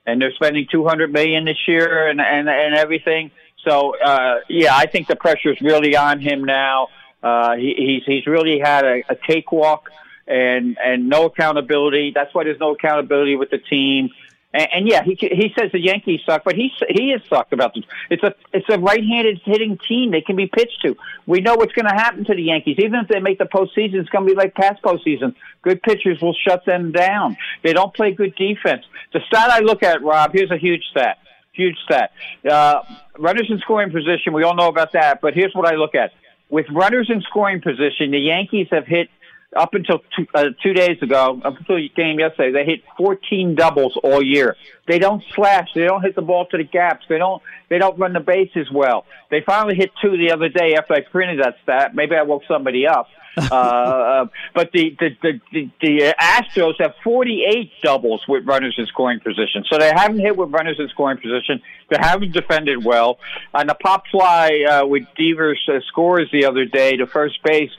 and 0.07 0.21
they're 0.21 0.33
spending 0.33 0.67
200 0.71 1.13
million 1.13 1.45
this 1.45 1.59
year 1.67 2.09
and 2.09 2.21
and 2.21 2.49
and 2.49 2.75
everything. 2.75 3.31
So 3.67 3.95
uh, 3.97 4.41
yeah, 4.49 4.75
I 4.75 4.87
think 4.87 5.09
the 5.09 5.17
pressure 5.17 5.53
is 5.53 5.61
really 5.61 5.97
on 5.97 6.21
him 6.21 6.45
now. 6.45 6.89
Uh, 7.23 7.57
he, 7.57 7.75
he's 7.77 8.03
he's 8.07 8.27
really 8.27 8.59
had 8.59 8.85
a, 8.85 9.03
a 9.11 9.17
cakewalk 9.17 9.91
and 10.27 10.79
and 10.83 11.09
no 11.09 11.27
accountability. 11.27 12.13
That's 12.15 12.35
why 12.35 12.45
there's 12.45 12.61
no 12.61 12.73
accountability 12.73 13.37
with 13.37 13.51
the 13.51 13.59
team. 13.59 14.11
And, 14.53 14.69
and 14.73 14.89
yeah, 14.89 15.03
he 15.03 15.17
he 15.21 15.53
says 15.59 15.71
the 15.73 15.81
Yankees 15.81 16.21
suck, 16.27 16.43
but 16.45 16.57
he 16.57 16.73
he 16.89 17.13
is 17.13 17.23
sucked 17.29 17.53
about 17.53 17.75
this. 17.75 17.85
It's 18.11 18.23
a 18.23 18.35
it's 18.53 18.69
a 18.69 18.79
right-handed 18.79 19.41
hitting 19.45 19.79
team. 19.89 20.11
They 20.11 20.21
can 20.21 20.37
be 20.37 20.47
pitched 20.47 20.81
to. 20.83 20.97
We 21.27 21.41
know 21.41 21.55
what's 21.55 21.73
going 21.73 21.87
to 21.87 21.95
happen 21.95 22.25
to 22.25 22.35
the 22.35 22.43
Yankees. 22.43 22.77
Even 22.79 23.01
if 23.01 23.09
they 23.09 23.21
make 23.21 23.39
the 23.39 23.45
postseason, 23.45 23.95
it's 23.95 24.09
going 24.11 24.27
to 24.27 24.33
be 24.33 24.37
like 24.37 24.55
past 24.55 24.83
postseason. 24.83 25.35
Good 25.63 25.83
pitchers 25.83 26.21
will 26.21 26.35
shut 26.35 26.65
them 26.65 26.93
down. 26.93 27.37
They 27.63 27.73
don't 27.73 27.95
play 27.95 28.13
good 28.13 28.35
defense. 28.35 28.85
The 29.13 29.21
stat 29.27 29.51
I 29.51 29.61
look 29.61 29.83
at, 29.83 30.03
Rob, 30.03 30.33
here's 30.33 30.51
a 30.51 30.57
huge 30.59 30.83
stat. 30.91 31.19
Huge 31.53 31.77
stat. 31.85 32.13
Uh, 32.49 32.83
runners 33.19 33.49
in 33.51 33.59
scoring 33.59 33.91
position. 33.91 34.33
We 34.33 34.43
all 34.43 34.55
know 34.55 34.69
about 34.69 34.93
that. 34.93 35.21
But 35.21 35.35
here's 35.35 35.55
what 35.55 35.67
I 35.67 35.77
look 35.77 35.95
at. 35.95 36.13
With 36.49 36.67
runners 36.71 37.09
in 37.09 37.21
scoring 37.23 37.61
position, 37.61 38.11
the 38.11 38.19
Yankees 38.19 38.69
have 38.73 38.87
hit 38.87 39.09
up 39.57 39.75
until 39.75 39.99
two, 40.17 40.27
uh, 40.35 40.47
two 40.63 40.73
days 40.73 41.03
ago, 41.03 41.41
up 41.45 41.57
until 41.59 41.77
the 41.77 41.91
game 41.97 42.21
yesterday, 42.21 42.53
they 42.53 42.65
hit 42.65 42.83
14 42.97 43.57
doubles 43.57 43.99
all 44.03 44.23
year. 44.23 44.57
They 44.87 44.99
don't 44.99 45.23
slash. 45.35 45.69
They 45.75 45.85
don't 45.85 46.03
hit 46.03 46.15
the 46.15 46.23
ball 46.23 46.47
to 46.47 46.57
the 46.57 46.65
gaps. 46.65 47.05
They 47.09 47.19
don't. 47.19 47.43
They 47.69 47.79
don't 47.79 47.99
run 47.99 48.13
the 48.13 48.21
bases 48.21 48.71
well. 48.73 49.05
They 49.31 49.41
finally 49.45 49.77
hit 49.77 49.91
two 50.03 50.17
the 50.17 50.33
other 50.33 50.49
day 50.49 50.75
after 50.75 50.95
I 50.95 51.01
printed 51.01 51.41
that 51.41 51.57
stat. 51.63 51.95
Maybe 51.95 52.17
I 52.17 52.23
woke 52.23 52.43
somebody 52.49 52.87
up. 52.87 53.09
uh, 53.37 53.55
uh 53.55 54.27
but 54.55 54.73
the 54.73 54.97
the, 54.99 55.11
the 55.23 55.41
the 55.53 55.71
the 55.81 56.15
Astros 56.21 56.75
have 56.81 56.95
48 57.05 57.71
doubles 57.81 58.25
with 58.27 58.45
runners 58.45 58.75
in 58.77 58.87
scoring 58.87 59.21
position. 59.21 59.65
So 59.71 59.79
they 59.79 59.93
haven't 59.95 60.19
hit 60.19 60.37
with 60.37 60.51
runners 60.51 60.77
in 60.81 60.89
scoring 60.89 61.19
position. 61.19 61.63
They 61.89 61.97
haven't 62.01 62.33
defended 62.33 62.85
well. 62.85 63.19
On 63.55 63.67
the 63.69 63.75
pop 63.75 64.05
fly 64.11 64.65
uh, 64.69 64.87
with 64.87 65.05
Devers 65.17 65.61
uh, 65.69 65.79
scores 65.87 66.29
the 66.33 66.45
other 66.45 66.65
day 66.65 66.97
to 66.97 67.07
first 67.07 67.41
base 67.45 67.71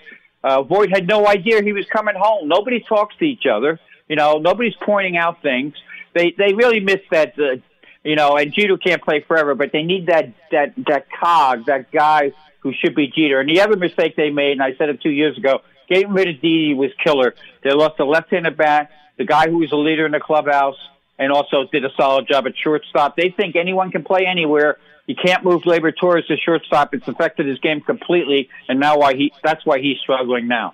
uh, 0.43 0.63
Voit 0.63 0.89
had 0.89 1.07
no 1.07 1.27
idea 1.27 1.61
he 1.61 1.73
was 1.73 1.85
coming 1.87 2.15
home. 2.17 2.47
Nobody 2.47 2.79
talks 2.87 3.15
to 3.17 3.25
each 3.25 3.45
other. 3.45 3.79
You 4.07 4.15
know, 4.15 4.39
nobody's 4.39 4.75
pointing 4.83 5.17
out 5.17 5.41
things. 5.41 5.73
They 6.13 6.33
they 6.37 6.53
really 6.53 6.79
miss 6.79 7.01
that. 7.11 7.37
Uh, 7.37 7.57
you 8.03 8.15
know, 8.15 8.35
and 8.35 8.51
Jeter 8.51 8.77
can't 8.77 9.01
play 9.01 9.23
forever, 9.27 9.53
but 9.53 9.71
they 9.71 9.83
need 9.83 10.07
that 10.07 10.33
that 10.51 10.73
that 10.87 11.05
cog, 11.11 11.65
that 11.65 11.91
guy 11.91 12.33
who 12.59 12.73
should 12.73 12.95
be 12.95 13.07
Jeter. 13.07 13.39
And 13.39 13.49
the 13.49 13.61
other 13.61 13.77
mistake 13.77 14.15
they 14.15 14.29
made, 14.29 14.53
and 14.53 14.63
I 14.63 14.75
said 14.75 14.89
it 14.89 15.01
two 15.01 15.11
years 15.11 15.37
ago, 15.37 15.61
getting 15.87 16.11
rid 16.13 16.27
of 16.27 16.41
Didi 16.41 16.73
was 16.73 16.91
killer. 17.03 17.35
They 17.63 17.71
lost 17.71 17.97
the 17.97 18.05
left-handed 18.05 18.57
bat, 18.57 18.89
the 19.17 19.25
guy 19.25 19.49
who 19.49 19.59
was 19.59 19.71
a 19.71 19.77
leader 19.77 20.05
in 20.05 20.11
the 20.11 20.19
clubhouse, 20.19 20.77
and 21.21 21.31
also 21.31 21.65
did 21.71 21.85
a 21.85 21.89
solid 21.95 22.27
job 22.27 22.47
at 22.47 22.53
shortstop. 22.61 23.15
They 23.15 23.29
think 23.29 23.55
anyone 23.55 23.91
can 23.91 24.03
play 24.03 24.25
anywhere, 24.25 24.77
you 25.07 25.15
can't 25.15 25.43
move 25.43 25.61
Gleyber 25.63 25.93
Torres 25.95 26.25
to 26.27 26.37
shortstop. 26.37 26.93
It's 26.93 27.07
affected 27.07 27.45
his 27.45 27.59
game 27.59 27.81
completely, 27.81 28.49
and 28.67 28.79
now 28.79 28.97
why 28.97 29.13
he 29.13 29.31
that's 29.43 29.65
why 29.65 29.79
he's 29.79 29.97
struggling 29.99 30.47
now. 30.47 30.73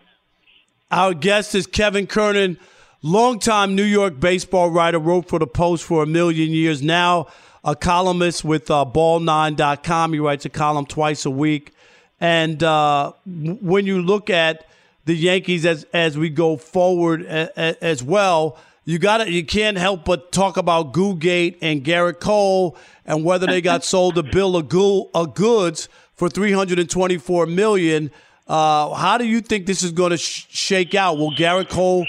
Our 0.89 1.13
guest 1.13 1.54
is 1.54 1.68
Kevin 1.68 2.08
Kernan, 2.08 2.58
longtime 3.01 3.75
New 3.75 3.84
York 3.84 4.20
baseball 4.20 4.70
writer, 4.70 5.00
wrote 5.00 5.27
for 5.27 5.39
the 5.39 5.48
Post 5.48 5.84
for 5.84 6.04
a 6.04 6.06
million 6.06 6.51
years. 6.51 6.82
Now 6.82 7.27
a 7.63 7.75
columnist 7.75 8.46
with 8.46 8.72
uh, 8.72 8.86
Ball9.com. 8.86 10.13
He 10.13 10.20
writes 10.20 10.46
a 10.46 10.50
column 10.50 10.86
twice 10.86 11.25
a 11.25 11.32
week. 11.32 11.74
And 12.20 12.63
uh, 12.63 13.12
when 13.25 13.86
you 13.86 14.01
look 14.01 14.30
at 14.30 14.66
the 15.06 15.16
Yankees 15.16 15.66
as 15.66 15.86
as 15.94 16.18
we 16.18 16.30
go 16.30 16.58
forward 16.58 17.24
a, 17.24 17.50
a, 17.58 17.84
as 17.84 18.04
well, 18.04 18.58
you 18.88 19.00
got 19.00 19.17
to 19.17 19.29
you 19.29 19.46
can't 19.46 19.77
help 19.77 20.06
but 20.06 20.32
talk 20.32 20.56
about 20.56 20.94
Googate 20.94 21.58
and 21.62 21.84
Gerrit 21.84 22.22
Cole 22.22 22.77
and 23.06 23.25
whether 23.25 23.46
they 23.46 23.60
got 23.60 23.84
sold 23.94 24.17
a 24.17 24.24
bill 24.24 24.56
of, 24.56 24.74
of 25.13 25.36
goods 25.36 25.89
for 26.13 26.29
324 26.29 27.46
million. 27.48 28.12
Uh, 28.48 28.94
how 28.94 29.17
do 29.17 29.25
you 29.25 29.41
think 29.41 29.65
this 29.65 29.84
is 29.84 29.91
going 29.91 30.12
to 30.12 30.17
sh- 30.17 30.48
shake 30.50 30.96
out? 30.96 31.17
Will 31.17 31.34
Gerrit 31.34 31.67
Cole 31.67 32.08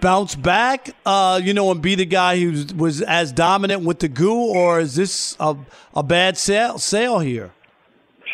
bounce 0.00 0.34
back, 0.34 0.88
uh, 1.04 1.38
you 1.44 1.52
know, 1.52 1.70
and 1.70 1.82
be 1.82 1.94
the 1.94 2.06
guy 2.06 2.38
who 2.38 2.64
was 2.74 3.02
as 3.02 3.30
dominant 3.30 3.84
with 3.84 3.98
the 3.98 4.08
goo, 4.08 4.54
or 4.54 4.80
is 4.80 4.94
this 4.94 5.36
a, 5.38 5.54
a 5.94 6.02
bad 6.02 6.38
sale 6.38 6.78
sale 6.78 7.18
here? 7.18 7.52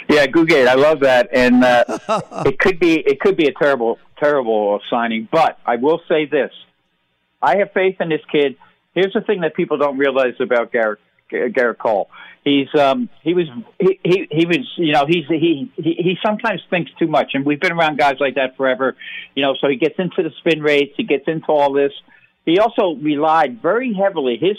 Yeah, 0.08 0.28
Googate, 0.28 0.68
I 0.68 0.74
love 0.74 1.00
that, 1.00 1.28
and 1.32 1.64
uh, 1.64 1.82
it 2.46 2.60
could 2.60 2.78
be 2.78 3.00
it 3.00 3.18
could 3.18 3.36
be 3.36 3.48
a 3.48 3.52
terrible 3.52 3.98
terrible 4.20 4.78
signing. 4.88 5.28
But 5.32 5.58
I 5.66 5.74
will 5.76 6.00
say 6.08 6.26
this: 6.26 6.52
I 7.42 7.58
have 7.58 7.72
faith 7.72 7.96
in 8.00 8.08
this 8.08 8.20
kid. 8.30 8.56
Here's 8.94 9.12
the 9.12 9.20
thing 9.20 9.40
that 9.40 9.54
people 9.54 9.78
don't 9.78 9.98
realize 9.98 10.34
about 10.40 10.72
Gerrit 10.72 10.96
Gerrit 11.30 11.78
Cole. 11.78 12.08
He's 12.44 12.68
um 12.78 13.08
he 13.22 13.34
was 13.34 13.46
he, 13.78 14.00
he 14.02 14.26
he 14.30 14.46
was 14.46 14.68
you 14.76 14.92
know 14.92 15.06
he's 15.06 15.26
he, 15.28 15.70
he 15.76 15.94
he 15.98 16.16
sometimes 16.24 16.60
thinks 16.70 16.90
too 16.98 17.06
much 17.06 17.30
and 17.34 17.46
we've 17.46 17.60
been 17.60 17.72
around 17.72 17.98
guys 17.98 18.16
like 18.18 18.34
that 18.34 18.56
forever 18.56 18.96
you 19.36 19.42
know 19.44 19.54
so 19.60 19.68
he 19.68 19.76
gets 19.76 19.94
into 19.98 20.24
the 20.24 20.30
spin 20.40 20.60
rates 20.60 20.92
he 20.96 21.04
gets 21.04 21.24
into 21.28 21.46
all 21.46 21.72
this 21.72 21.92
he 22.44 22.58
also 22.58 22.96
relied 23.00 23.62
very 23.62 23.94
heavily 23.94 24.38
his 24.40 24.56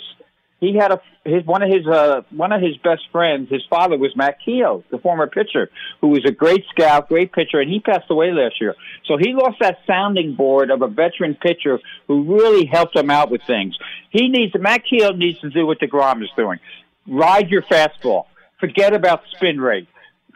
he 0.63 0.75
had 0.75 0.91
a 0.91 1.01
his 1.25 1.46
one 1.46 1.62
of 1.62 1.70
his 1.70 1.86
uh 1.88 2.22
one 2.32 2.51
of 2.51 2.62
his 2.62 2.77
best 2.77 3.03
friends 3.12 3.50
his 3.50 3.63
father 3.70 3.98
was 3.98 4.15
Matt 4.15 4.38
Keough 4.46 4.84
the 4.89 4.98
former 4.98 5.27
pitcher 5.27 5.70
who 6.01 6.10
was 6.10 6.24
a 6.25 6.32
great 6.32 6.63
scout 6.70 7.10
great 7.10 7.32
pitcher 7.32 7.60
and 7.60 7.70
he 7.70 7.79
passed 7.79 8.10
away 8.10 8.32
last 8.32 8.60
year. 8.62 8.75
So 9.05 9.17
he 9.17 9.34
lost 9.34 9.58
that 9.60 9.79
sounding 9.86 10.36
board 10.36 10.70
of 10.72 10.82
a 10.82 10.88
veteran 10.88 11.36
pitcher 11.36 11.79
who 12.08 12.36
really 12.38 12.65
helped 12.65 12.96
him 12.96 13.10
out 13.10 13.29
with 13.29 13.41
things. 13.43 13.77
He 14.10 14.29
needs 14.29 14.53
Matt 14.60 14.84
Keough 14.91 15.17
needs 15.17 15.39
to 15.41 15.50
do 15.50 15.65
what 15.65 15.79
DeGrom 15.79 16.24
is 16.24 16.29
doing. 16.36 16.60
Ride 17.08 17.50
your 17.50 17.63
fastball. 17.63 18.25
Forget 18.60 18.93
about 18.93 19.24
spin 19.36 19.60
rate 19.60 19.88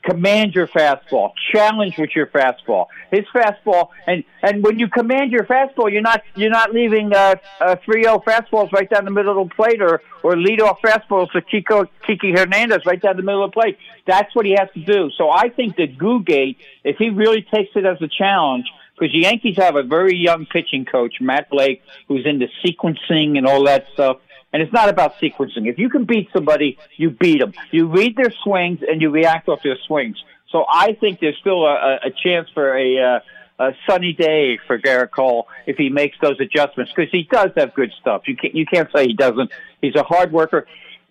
command 0.08 0.56
your 0.56 0.68
fastball, 0.68 1.32
challenge 1.52 1.98
with 1.98 2.12
your 2.16 2.28
fastball. 2.28 2.88
His 3.12 3.26
fastball, 3.34 3.90
and 4.06 4.24
and 4.42 4.64
when 4.64 4.80
you 4.80 4.88
command 4.88 5.32
your 5.32 5.44
fastball, 5.44 5.92
you're 5.92 6.02
not 6.02 6.22
you're 6.36 6.50
not 6.50 6.74
leaving 6.74 7.14
uh, 7.14 7.36
uh, 7.60 7.76
3-0 7.88 8.24
fastballs 8.24 8.72
right 8.72 8.90
down 8.90 9.06
the 9.06 9.12
middle 9.12 9.42
of 9.42 9.50
the 9.50 9.56
plate, 9.56 9.82
or 9.82 10.02
or 10.24 10.38
lead 10.38 10.62
off 10.62 10.80
fastballs 10.82 11.32
to 11.32 11.42
Kiko 11.42 11.88
Kiki 12.06 12.32
Hernandez 12.32 12.86
right 12.86 13.02
down 13.02 13.18
the 13.18 13.24
middle 13.24 13.44
of 13.44 13.52
the 13.52 13.54
plate. 13.54 13.78
That's 14.06 14.34
what 14.36 14.46
he 14.46 14.56
has 14.58 14.70
to 14.74 14.84
do. 14.84 15.10
So 15.18 15.30
I 15.30 15.50
think 15.50 15.76
that 15.78 15.98
Googate, 15.98 16.58
if 16.84 16.98
he 16.98 17.10
really 17.10 17.42
takes 17.42 17.72
it 17.76 17.86
as 17.86 18.02
a 18.02 18.08
challenge, 18.08 18.66
because 18.98 19.14
the 19.14 19.20
Yankees 19.20 19.58
have 19.58 19.76
a 19.76 19.84
very 19.84 20.16
young 20.16 20.46
pitching 20.46 20.86
coach, 20.86 21.16
Matt 21.22 21.50
Blake, 21.50 21.82
who's 22.08 22.26
into 22.26 22.48
sequencing 22.66 23.38
and 23.38 23.46
all 23.46 23.66
that 23.66 23.86
stuff. 23.94 24.18
And 24.54 24.62
it's 24.62 24.74
not 24.74 24.90
about 24.90 25.16
sequencing. 25.16 25.68
If 25.68 25.78
you 25.78 25.90
can 25.90 26.06
beat 26.06 26.30
somebody, 26.34 26.78
you 26.96 27.10
beat 27.10 27.40
them. 27.40 27.54
You 27.72 27.88
read 27.88 28.16
their 28.16 28.34
swings 28.44 28.80
and 28.88 29.02
you 29.02 29.10
react 29.10 29.50
off 29.50 29.62
their 29.64 29.78
swings. 29.88 30.18
So 30.52 30.66
I 30.72 30.94
think 30.94 31.20
there's 31.20 31.38
still 31.42 31.66
a, 31.66 32.00
a 32.06 32.12
chance 32.24 32.48
for 32.54 32.78
a, 32.78 33.18
uh, 33.18 33.20
a 33.60 33.72
sunny 33.90 34.14
day 34.14 34.58
for 34.66 34.80
Gerrit 34.80 35.12
Cole 35.12 35.48
if 35.66 35.78
he 35.78 35.90
makes 35.90 36.18
those 36.22 36.40
adjustments 36.40 36.92
because 36.96 37.12
he 37.12 37.24
does 37.24 37.52
have 37.58 37.74
good 37.74 37.92
stuff. 38.00 38.24
You 38.28 38.36
can't 38.38 38.56
you 38.56 38.66
can't 38.66 38.90
say 38.96 39.08
he 39.08 39.14
doesn't. 39.14 39.52
He's 39.82 39.96
a 39.96 40.04
hard 40.04 40.32
worker. 40.32 40.68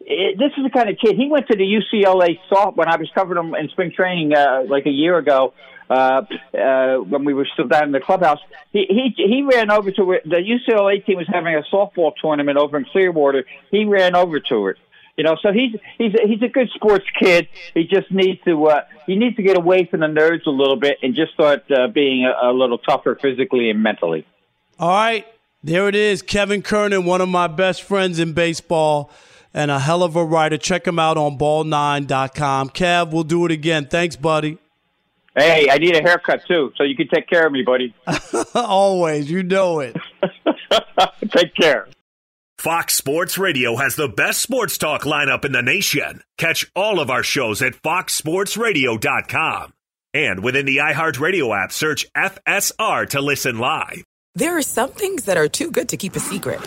It, 0.09 0.39
this 0.39 0.53
is 0.57 0.63
the 0.63 0.71
kind 0.71 0.89
of 0.89 0.97
kid. 0.99 1.17
He 1.17 1.29
went 1.29 1.49
to 1.49 1.57
the 1.57 1.65
UCLA 1.65 2.39
soft 2.49 2.77
when 2.77 2.89
I 2.89 2.97
was 2.97 3.11
covering 3.13 3.45
him 3.45 3.55
in 3.57 3.69
spring 3.71 3.91
training 3.91 4.35
uh, 4.35 4.63
like 4.69 4.87
a 4.87 4.91
year 4.91 5.19
ago 5.19 5.53
uh, 5.91 6.23
uh, 6.57 6.97
when 6.99 7.25
we 7.25 7.35
were 7.35 7.47
still 7.53 7.67
down 7.67 7.85
in 7.85 7.93
the 7.93 8.01
clubhouse. 8.01 8.39
He, 8.73 8.87
he 8.89 9.15
he 9.17 9.43
ran 9.43 9.71
over 9.71 9.91
to 9.91 10.13
it. 10.13 10.23
The 10.25 10.37
UCLA 10.37 11.05
team 11.05 11.17
was 11.17 11.27
having 11.29 11.57
a 11.57 11.63
softball 11.75 12.13
tournament 12.21 12.57
over 12.57 12.77
in 12.77 12.85
Clearwater. 12.85 13.45
He 13.73 13.85
ran 13.85 14.15
over 14.15 14.39
to 14.39 14.69
it. 14.69 14.77
You 15.17 15.25
know, 15.25 15.37
so 15.43 15.51
he's 15.53 15.73
he's 15.99 16.15
a, 16.15 16.27
he's 16.27 16.43
a 16.43 16.49
good 16.49 16.69
sports 16.75 17.07
kid. 17.19 17.49
He 17.75 17.85
just 17.85 18.11
needs 18.13 18.41
to 18.45 18.67
uh, 18.67 18.83
he 19.07 19.17
needs 19.17 19.35
to 19.37 19.43
get 19.43 19.57
away 19.57 19.87
from 19.87 20.01
the 20.01 20.07
nerds 20.07 20.47
a 20.47 20.51
little 20.51 20.77
bit 20.77 20.99
and 21.03 21.17
just 21.17 21.33
start 21.33 21.65
uh, 21.71 21.89
being 21.89 22.27
a, 22.27 22.51
a 22.51 22.53
little 22.53 22.79
tougher 22.79 23.19
physically 23.21 23.71
and 23.71 23.83
mentally. 23.83 24.25
All 24.79 24.91
right, 24.91 25.27
there 25.65 25.89
it 25.89 25.95
is. 25.95 26.23
Kevin 26.23 26.63
Kernan, 26.63 27.07
one 27.07 27.21
of 27.21 27.29
my 27.29 27.47
best 27.49 27.83
friends 27.83 28.19
in 28.21 28.35
baseball 28.35 29.11
and 29.55 29.71
a 29.71 29.79
hell 29.79 30.03
of 30.03 30.17
a 30.17 30.25
writer. 30.25 30.59
Check 30.59 30.87
him 30.87 30.99
out 30.99 31.17
on 31.17 31.39
ball9.com. 31.39 32.71
Kev, 32.71 33.13
we'll 33.13 33.25
do 33.25 33.47
it 33.47 33.53
again. 33.53 33.87
Thanks, 33.87 34.17
buddy. 34.17 34.59
Hey, 35.37 35.69
I 35.71 35.77
need 35.77 35.95
a 35.95 36.01
haircut 36.01 36.47
too, 36.47 36.73
so 36.77 36.85
you 36.85 36.97
can 36.97 37.09
take 37.09 37.29
care 37.29 37.47
of 37.47 37.53
me, 37.53 37.63
buddy. 37.63 37.95
Always, 38.55 39.31
you 39.31 39.43
know 39.43 39.81
it. 39.81 39.95
take 41.31 41.55
care. 41.55 41.89
Fox 42.57 42.95
Sports 42.95 43.37
Radio 43.37 43.77
has 43.77 43.97
the 43.97 44.09
best 44.09 44.41
sports 44.41 44.79
talk 44.79 45.03
lineup 45.03 45.45
in 45.45 45.53
the 45.53 45.61
nation. 45.61 46.23
Catch 46.39 46.71
all 46.75 47.01
of 47.01 47.11
our 47.11 47.23
shows 47.23 47.61
at 47.61 47.75
foxsportsradio.com. 47.75 49.75
And 50.15 50.43
within 50.43 50.65
the 50.65 50.79
iHeartRadio 50.79 51.55
app, 51.55 51.71
search 51.71 52.11
FSR 52.15 53.07
to 53.11 53.21
listen 53.21 53.59
live. 53.59 54.05
There 54.35 54.57
are 54.57 54.63
some 54.63 54.91
things 54.91 55.27
that 55.27 55.37
are 55.37 55.49
too 55.49 55.71
good 55.71 55.91
to 55.91 55.99
keep 55.99 56.17
a 56.17 56.21
secret. 56.21 56.67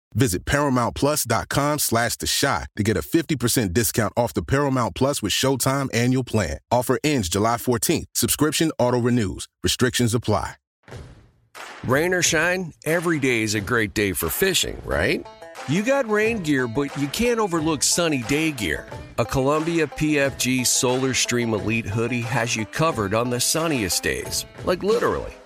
Visit 0.13 0.45
ParamountPlus.com 0.45 1.79
slash 1.79 2.15
The 2.17 2.27
Shot 2.27 2.67
to 2.75 2.83
get 2.83 2.97
a 2.97 3.01
50% 3.01 3.73
discount 3.73 4.13
off 4.17 4.33
the 4.33 4.43
Paramount 4.43 4.95
Plus 4.95 5.21
with 5.21 5.31
Showtime 5.31 5.89
annual 5.93 6.23
plan. 6.23 6.57
Offer 6.71 6.99
ends 7.03 7.29
July 7.29 7.57
14th. 7.57 8.05
Subscription 8.13 8.71
auto-renews. 8.77 9.47
Restrictions 9.63 10.13
apply. 10.13 10.55
Rain 11.85 12.13
or 12.13 12.21
shine, 12.21 12.73
every 12.85 13.19
day 13.19 13.41
is 13.41 13.55
a 13.55 13.61
great 13.61 13.93
day 13.93 14.11
for 14.13 14.29
fishing, 14.29 14.79
right? 14.85 15.25
You 15.67 15.83
got 15.83 16.09
rain 16.09 16.43
gear, 16.43 16.67
but 16.67 16.95
you 16.97 17.07
can't 17.07 17.39
overlook 17.39 17.83
sunny 17.83 18.23
day 18.23 18.51
gear. 18.51 18.87
A 19.17 19.25
Columbia 19.25 19.87
PFG 19.87 20.65
Solar 20.65 21.13
Stream 21.13 21.53
Elite 21.53 21.85
hoodie 21.85 22.21
has 22.21 22.55
you 22.55 22.65
covered 22.65 23.13
on 23.13 23.29
the 23.29 23.39
sunniest 23.39 24.03
days. 24.03 24.45
Like 24.65 24.83
literally. 24.83 25.33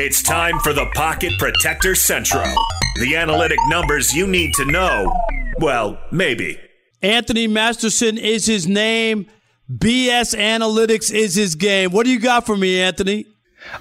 It's 0.00 0.22
time 0.22 0.60
for 0.60 0.72
the 0.72 0.86
Pocket 0.94 1.32
Protector 1.40 1.96
Central. 1.96 2.46
The 3.00 3.16
analytic 3.16 3.58
numbers 3.66 4.14
you 4.14 4.28
need 4.28 4.54
to 4.54 4.64
know. 4.64 5.12
Well, 5.58 5.98
maybe. 6.12 6.56
Anthony 7.02 7.48
Masterson 7.48 8.16
is 8.16 8.46
his 8.46 8.68
name. 8.68 9.26
BS 9.68 10.38
Analytics 10.38 11.12
is 11.12 11.34
his 11.34 11.56
game. 11.56 11.90
What 11.90 12.06
do 12.06 12.12
you 12.12 12.20
got 12.20 12.46
for 12.46 12.56
me, 12.56 12.80
Anthony? 12.80 13.26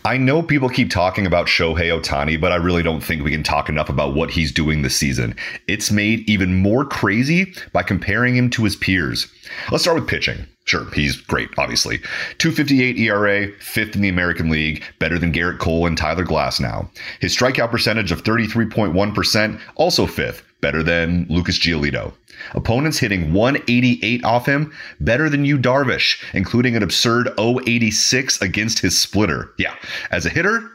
I 0.05 0.17
know 0.17 0.41
people 0.41 0.69
keep 0.69 0.89
talking 0.89 1.27
about 1.27 1.45
Shohei 1.45 1.95
Otani, 1.95 2.41
but 2.41 2.51
I 2.51 2.55
really 2.55 2.81
don't 2.81 3.01
think 3.01 3.23
we 3.23 3.29
can 3.29 3.43
talk 3.43 3.69
enough 3.69 3.87
about 3.87 4.15
what 4.15 4.31
he's 4.31 4.51
doing 4.51 4.81
this 4.81 4.95
season. 4.95 5.35
It's 5.67 5.91
made 5.91 6.27
even 6.27 6.55
more 6.55 6.83
crazy 6.83 7.53
by 7.73 7.83
comparing 7.83 8.35
him 8.35 8.49
to 8.49 8.63
his 8.63 8.75
peers. 8.75 9.27
Let's 9.71 9.83
start 9.83 9.99
with 9.99 10.09
pitching. 10.09 10.47
Sure, 10.67 10.85
he's 10.91 11.15
great, 11.15 11.49
obviously. 11.57 11.99
258 12.39 12.97
ERA, 12.99 13.51
fifth 13.53 13.95
in 13.95 14.01
the 14.01 14.09
American 14.09 14.49
League, 14.49 14.83
better 14.99 15.17
than 15.17 15.31
Gerrit 15.31 15.59
Cole 15.59 15.87
and 15.87 15.97
Tyler 15.97 16.25
Glasnow. 16.25 16.89
His 17.21 17.35
strikeout 17.35 17.71
percentage 17.71 18.11
of 18.11 18.23
33.1%, 18.23 19.61
also 19.75 20.05
fifth, 20.05 20.43
better 20.59 20.83
than 20.83 21.25
Lucas 21.29 21.57
Giolito. 21.57 22.13
Opponents 22.53 22.99
hitting 22.99 23.31
188 23.31 24.25
off 24.25 24.45
him, 24.45 24.73
better 24.99 25.29
than 25.29 25.45
Yu 25.45 25.57
Darvish, 25.57 26.21
including 26.33 26.75
an 26.75 26.83
absurd 26.83 27.29
086 27.39 28.41
against 28.41 28.79
his 28.79 28.99
splitter. 28.99 29.53
Yeah, 29.57 29.73
as 30.11 30.25
a 30.25 30.29
hitter, 30.29 30.69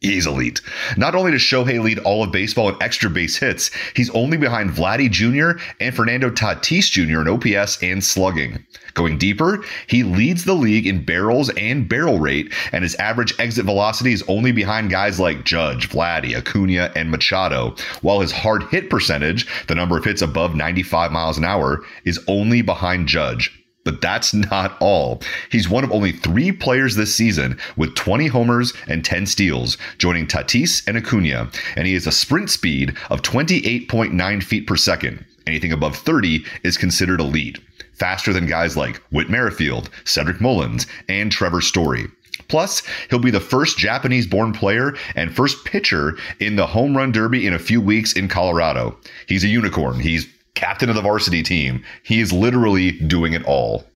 He's 0.00 0.28
elite. 0.28 0.60
Not 0.96 1.16
only 1.16 1.32
does 1.32 1.40
Shohei 1.40 1.82
lead 1.82 1.98
all 1.98 2.22
of 2.22 2.30
baseball 2.30 2.68
in 2.68 2.80
extra 2.80 3.10
base 3.10 3.36
hits, 3.36 3.72
he's 3.96 4.10
only 4.10 4.36
behind 4.36 4.70
Vladdy 4.70 5.10
Jr. 5.10 5.60
and 5.80 5.92
Fernando 5.92 6.30
Tatis 6.30 6.88
Jr. 6.88 7.22
in 7.22 7.28
OPS 7.28 7.82
and 7.82 8.04
slugging. 8.04 8.64
Going 8.94 9.18
deeper, 9.18 9.64
he 9.88 10.04
leads 10.04 10.44
the 10.44 10.54
league 10.54 10.86
in 10.86 11.04
barrels 11.04 11.50
and 11.50 11.88
barrel 11.88 12.20
rate, 12.20 12.52
and 12.70 12.84
his 12.84 12.94
average 12.96 13.34
exit 13.40 13.64
velocity 13.64 14.12
is 14.12 14.22
only 14.28 14.52
behind 14.52 14.90
guys 14.90 15.18
like 15.18 15.44
Judge, 15.44 15.88
Vladdy, 15.88 16.36
Acuna, 16.36 16.92
and 16.94 17.10
Machado, 17.10 17.74
while 18.00 18.20
his 18.20 18.30
hard 18.30 18.62
hit 18.70 18.90
percentage, 18.90 19.48
the 19.66 19.74
number 19.74 19.98
of 19.98 20.04
hits 20.04 20.22
above 20.22 20.54
95 20.54 21.10
miles 21.10 21.38
an 21.38 21.44
hour, 21.44 21.84
is 22.04 22.20
only 22.28 22.62
behind 22.62 23.08
Judge. 23.08 23.57
But 23.84 24.00
that's 24.00 24.34
not 24.34 24.76
all. 24.80 25.22
He's 25.50 25.68
one 25.68 25.84
of 25.84 25.92
only 25.92 26.12
three 26.12 26.52
players 26.52 26.96
this 26.96 27.14
season 27.14 27.58
with 27.76 27.94
20 27.94 28.26
homers 28.26 28.74
and 28.86 29.04
10 29.04 29.26
steals, 29.26 29.78
joining 29.98 30.26
Tatis 30.26 30.86
and 30.86 30.96
Acuna, 30.96 31.50
and 31.76 31.86
he 31.86 31.94
has 31.94 32.06
a 32.06 32.12
sprint 32.12 32.50
speed 32.50 32.96
of 33.10 33.22
28.9 33.22 34.42
feet 34.42 34.66
per 34.66 34.76
second. 34.76 35.24
Anything 35.46 35.72
above 35.72 35.96
30 35.96 36.44
is 36.62 36.76
considered 36.76 37.20
elite, 37.20 37.58
faster 37.94 38.32
than 38.32 38.46
guys 38.46 38.76
like 38.76 38.96
Whit 39.10 39.30
Merrifield, 39.30 39.88
Cedric 40.04 40.40
Mullins, 40.40 40.86
and 41.08 41.32
Trevor 41.32 41.62
Story. 41.62 42.06
Plus, 42.48 42.82
he'll 43.10 43.18
be 43.18 43.30
the 43.30 43.40
first 43.40 43.78
Japanese 43.78 44.26
born 44.26 44.52
player 44.52 44.94
and 45.14 45.34
first 45.34 45.64
pitcher 45.64 46.16
in 46.40 46.56
the 46.56 46.66
home 46.66 46.96
run 46.96 47.12
derby 47.12 47.46
in 47.46 47.54
a 47.54 47.58
few 47.58 47.80
weeks 47.80 48.12
in 48.12 48.28
Colorado. 48.28 48.96
He's 49.26 49.44
a 49.44 49.48
unicorn. 49.48 50.00
He's 50.00 50.26
captain 50.58 50.88
of 50.88 50.96
the 50.96 51.02
varsity 51.02 51.42
team. 51.42 51.84
He 52.02 52.20
is 52.20 52.32
literally 52.32 52.90
doing 52.90 53.32
it 53.32 53.44
all. 53.44 53.86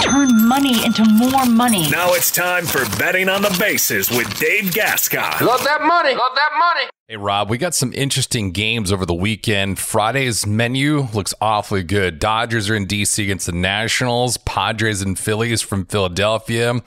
Turn 0.00 0.46
money 0.46 0.84
into 0.84 1.04
more 1.04 1.44
money. 1.46 1.90
Now 1.90 2.12
it's 2.12 2.30
time 2.30 2.64
for 2.64 2.84
betting 2.98 3.28
on 3.28 3.42
the 3.42 3.54
bases 3.58 4.08
with 4.08 4.38
Dave 4.38 4.72
Gascon. 4.72 5.44
Love 5.44 5.64
that 5.64 5.82
money. 5.82 6.14
Love 6.14 6.32
that 6.36 6.50
money. 6.56 6.88
Hey, 7.08 7.16
Rob, 7.16 7.50
we 7.50 7.58
got 7.58 7.74
some 7.74 7.92
interesting 7.92 8.52
games 8.52 8.92
over 8.92 9.04
the 9.04 9.14
weekend. 9.14 9.78
Friday's 9.78 10.46
menu 10.46 11.08
looks 11.12 11.34
awfully 11.40 11.82
good. 11.82 12.18
Dodgers 12.20 12.70
are 12.70 12.76
in 12.76 12.86
D.C. 12.86 13.22
against 13.22 13.46
the 13.46 13.52
Nationals, 13.52 14.36
Padres 14.36 15.02
and 15.02 15.18
Phillies 15.18 15.62
from 15.62 15.86
Philadelphia. 15.86 16.80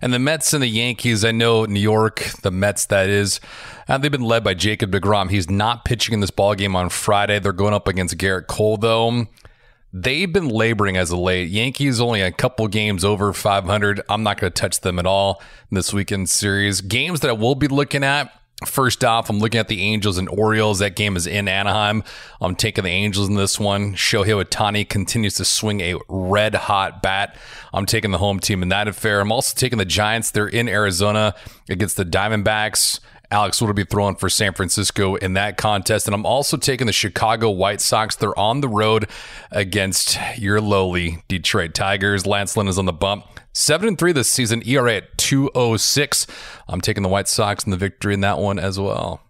And 0.00 0.12
the 0.12 0.18
Mets 0.18 0.52
and 0.52 0.62
the 0.62 0.68
Yankees, 0.68 1.24
I 1.24 1.30
know 1.32 1.64
New 1.64 1.80
York, 1.80 2.22
the 2.42 2.50
Mets, 2.50 2.86
that 2.86 3.08
is, 3.08 3.40
uh, 3.88 3.98
they've 3.98 4.12
been 4.12 4.22
led 4.22 4.44
by 4.44 4.54
Jacob 4.54 4.92
DeGrom. 4.92 5.30
He's 5.30 5.50
not 5.50 5.84
pitching 5.84 6.14
in 6.14 6.20
this 6.20 6.30
ball 6.30 6.54
game 6.54 6.76
on 6.76 6.88
Friday. 6.88 7.38
They're 7.38 7.52
going 7.52 7.74
up 7.74 7.88
against 7.88 8.16
Gerrit 8.18 8.46
Cole, 8.46 8.76
though. 8.76 9.26
They've 9.92 10.32
been 10.32 10.48
laboring 10.48 10.96
as 10.96 11.12
of 11.12 11.18
late. 11.18 11.50
Yankees 11.50 12.00
only 12.00 12.22
a 12.22 12.32
couple 12.32 12.66
games 12.68 13.04
over 13.04 13.32
500. 13.32 14.00
I'm 14.08 14.22
not 14.22 14.40
going 14.40 14.50
to 14.50 14.60
touch 14.60 14.80
them 14.80 14.98
at 14.98 15.04
all 15.04 15.42
in 15.70 15.74
this 15.74 15.92
weekend 15.92 16.30
series. 16.30 16.80
Games 16.80 17.20
that 17.20 17.28
I 17.28 17.34
will 17.34 17.54
be 17.54 17.68
looking 17.68 18.02
at 18.02 18.32
First 18.66 19.04
off, 19.04 19.28
I'm 19.28 19.38
looking 19.38 19.58
at 19.58 19.68
the 19.68 19.82
Angels 19.82 20.18
and 20.18 20.28
Orioles. 20.28 20.78
That 20.78 20.96
game 20.96 21.16
is 21.16 21.26
in 21.26 21.48
Anaheim. 21.48 22.02
I'm 22.40 22.54
taking 22.54 22.84
the 22.84 22.90
Angels 22.90 23.28
in 23.28 23.34
this 23.34 23.58
one. 23.58 23.94
Shohei 23.94 24.42
Ohtani 24.42 24.88
continues 24.88 25.34
to 25.34 25.44
swing 25.44 25.80
a 25.80 25.96
red 26.08 26.54
hot 26.54 27.02
bat. 27.02 27.36
I'm 27.72 27.86
taking 27.86 28.10
the 28.10 28.18
home 28.18 28.40
team 28.40 28.62
in 28.62 28.68
that 28.68 28.88
affair. 28.88 29.20
I'm 29.20 29.32
also 29.32 29.54
taking 29.56 29.78
the 29.78 29.84
Giants. 29.84 30.30
They're 30.30 30.48
in 30.48 30.68
Arizona 30.68 31.34
against 31.68 31.96
the 31.96 32.04
Diamondbacks. 32.04 33.00
Alex 33.32 33.62
will 33.62 33.72
be 33.72 33.84
throwing 33.84 34.14
for 34.14 34.28
San 34.28 34.52
Francisco 34.52 35.14
in 35.14 35.32
that 35.32 35.56
contest. 35.56 36.06
And 36.06 36.14
I'm 36.14 36.26
also 36.26 36.58
taking 36.58 36.86
the 36.86 36.92
Chicago 36.92 37.48
White 37.50 37.80
Sox. 37.80 38.14
They're 38.14 38.38
on 38.38 38.60
the 38.60 38.68
road 38.68 39.08
against 39.50 40.18
your 40.36 40.60
lowly 40.60 41.24
Detroit 41.28 41.72
Tigers. 41.72 42.26
Lance 42.26 42.58
Lynn 42.58 42.68
is 42.68 42.78
on 42.78 42.84
the 42.84 42.92
bump. 42.92 43.24
Seven 43.54 43.88
and 43.88 43.98
three 43.98 44.12
this 44.12 44.30
season, 44.30 44.62
ERA 44.66 44.96
at 44.96 45.16
206. 45.16 46.26
I'm 46.68 46.82
taking 46.82 47.02
the 47.02 47.08
White 47.08 47.26
Sox 47.26 47.64
and 47.64 47.72
the 47.72 47.78
victory 47.78 48.12
in 48.12 48.20
that 48.20 48.38
one 48.38 48.58
as 48.58 48.78
well. 48.78 49.22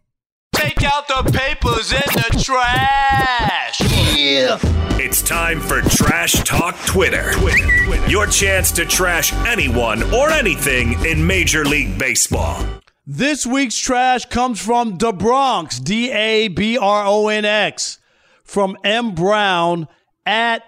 Take 0.52 0.82
out 0.82 1.06
the 1.06 1.30
papers 1.30 1.92
in 1.92 2.02
the 2.12 2.42
trash. 2.42 3.80
Yeah. 4.16 4.58
It's 4.98 5.22
time 5.22 5.60
for 5.60 5.80
Trash 5.80 6.42
Talk 6.42 6.76
Twitter. 6.86 7.32
Twitter. 7.34 8.08
Your 8.08 8.26
chance 8.26 8.72
to 8.72 8.84
trash 8.84 9.32
anyone 9.46 10.02
or 10.12 10.30
anything 10.30 10.94
in 11.04 11.24
Major 11.24 11.64
League 11.64 11.98
Baseball. 11.98 12.81
This 13.04 13.44
week's 13.44 13.76
trash 13.76 14.26
comes 14.26 14.60
from 14.60 14.98
the 14.98 15.12
Bronx, 15.12 15.80
D 15.80 16.12
A 16.12 16.46
B 16.46 16.78
R 16.78 17.04
O 17.04 17.26
N 17.26 17.44
X, 17.44 17.98
from 18.44 18.76
M 18.84 19.16
Brown 19.16 19.88
at 20.24 20.62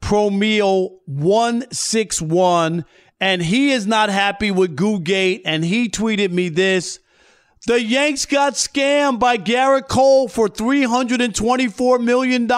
Promeo161, 0.00 2.84
and 3.20 3.42
he 3.42 3.70
is 3.70 3.86
not 3.86 4.08
happy 4.08 4.50
with 4.50 4.74
Googate, 4.74 5.42
and 5.44 5.64
he 5.64 5.88
tweeted 5.88 6.32
me 6.32 6.48
this. 6.48 6.98
The 7.64 7.80
Yanks 7.80 8.26
got 8.26 8.54
scammed 8.54 9.20
by 9.20 9.38
Gerrit 9.38 9.86
Cole 9.86 10.26
for 10.26 10.48
$324 10.48 12.02
million. 12.02 12.48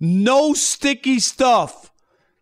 No 0.00 0.54
sticky 0.54 1.18
stuff. 1.18 1.92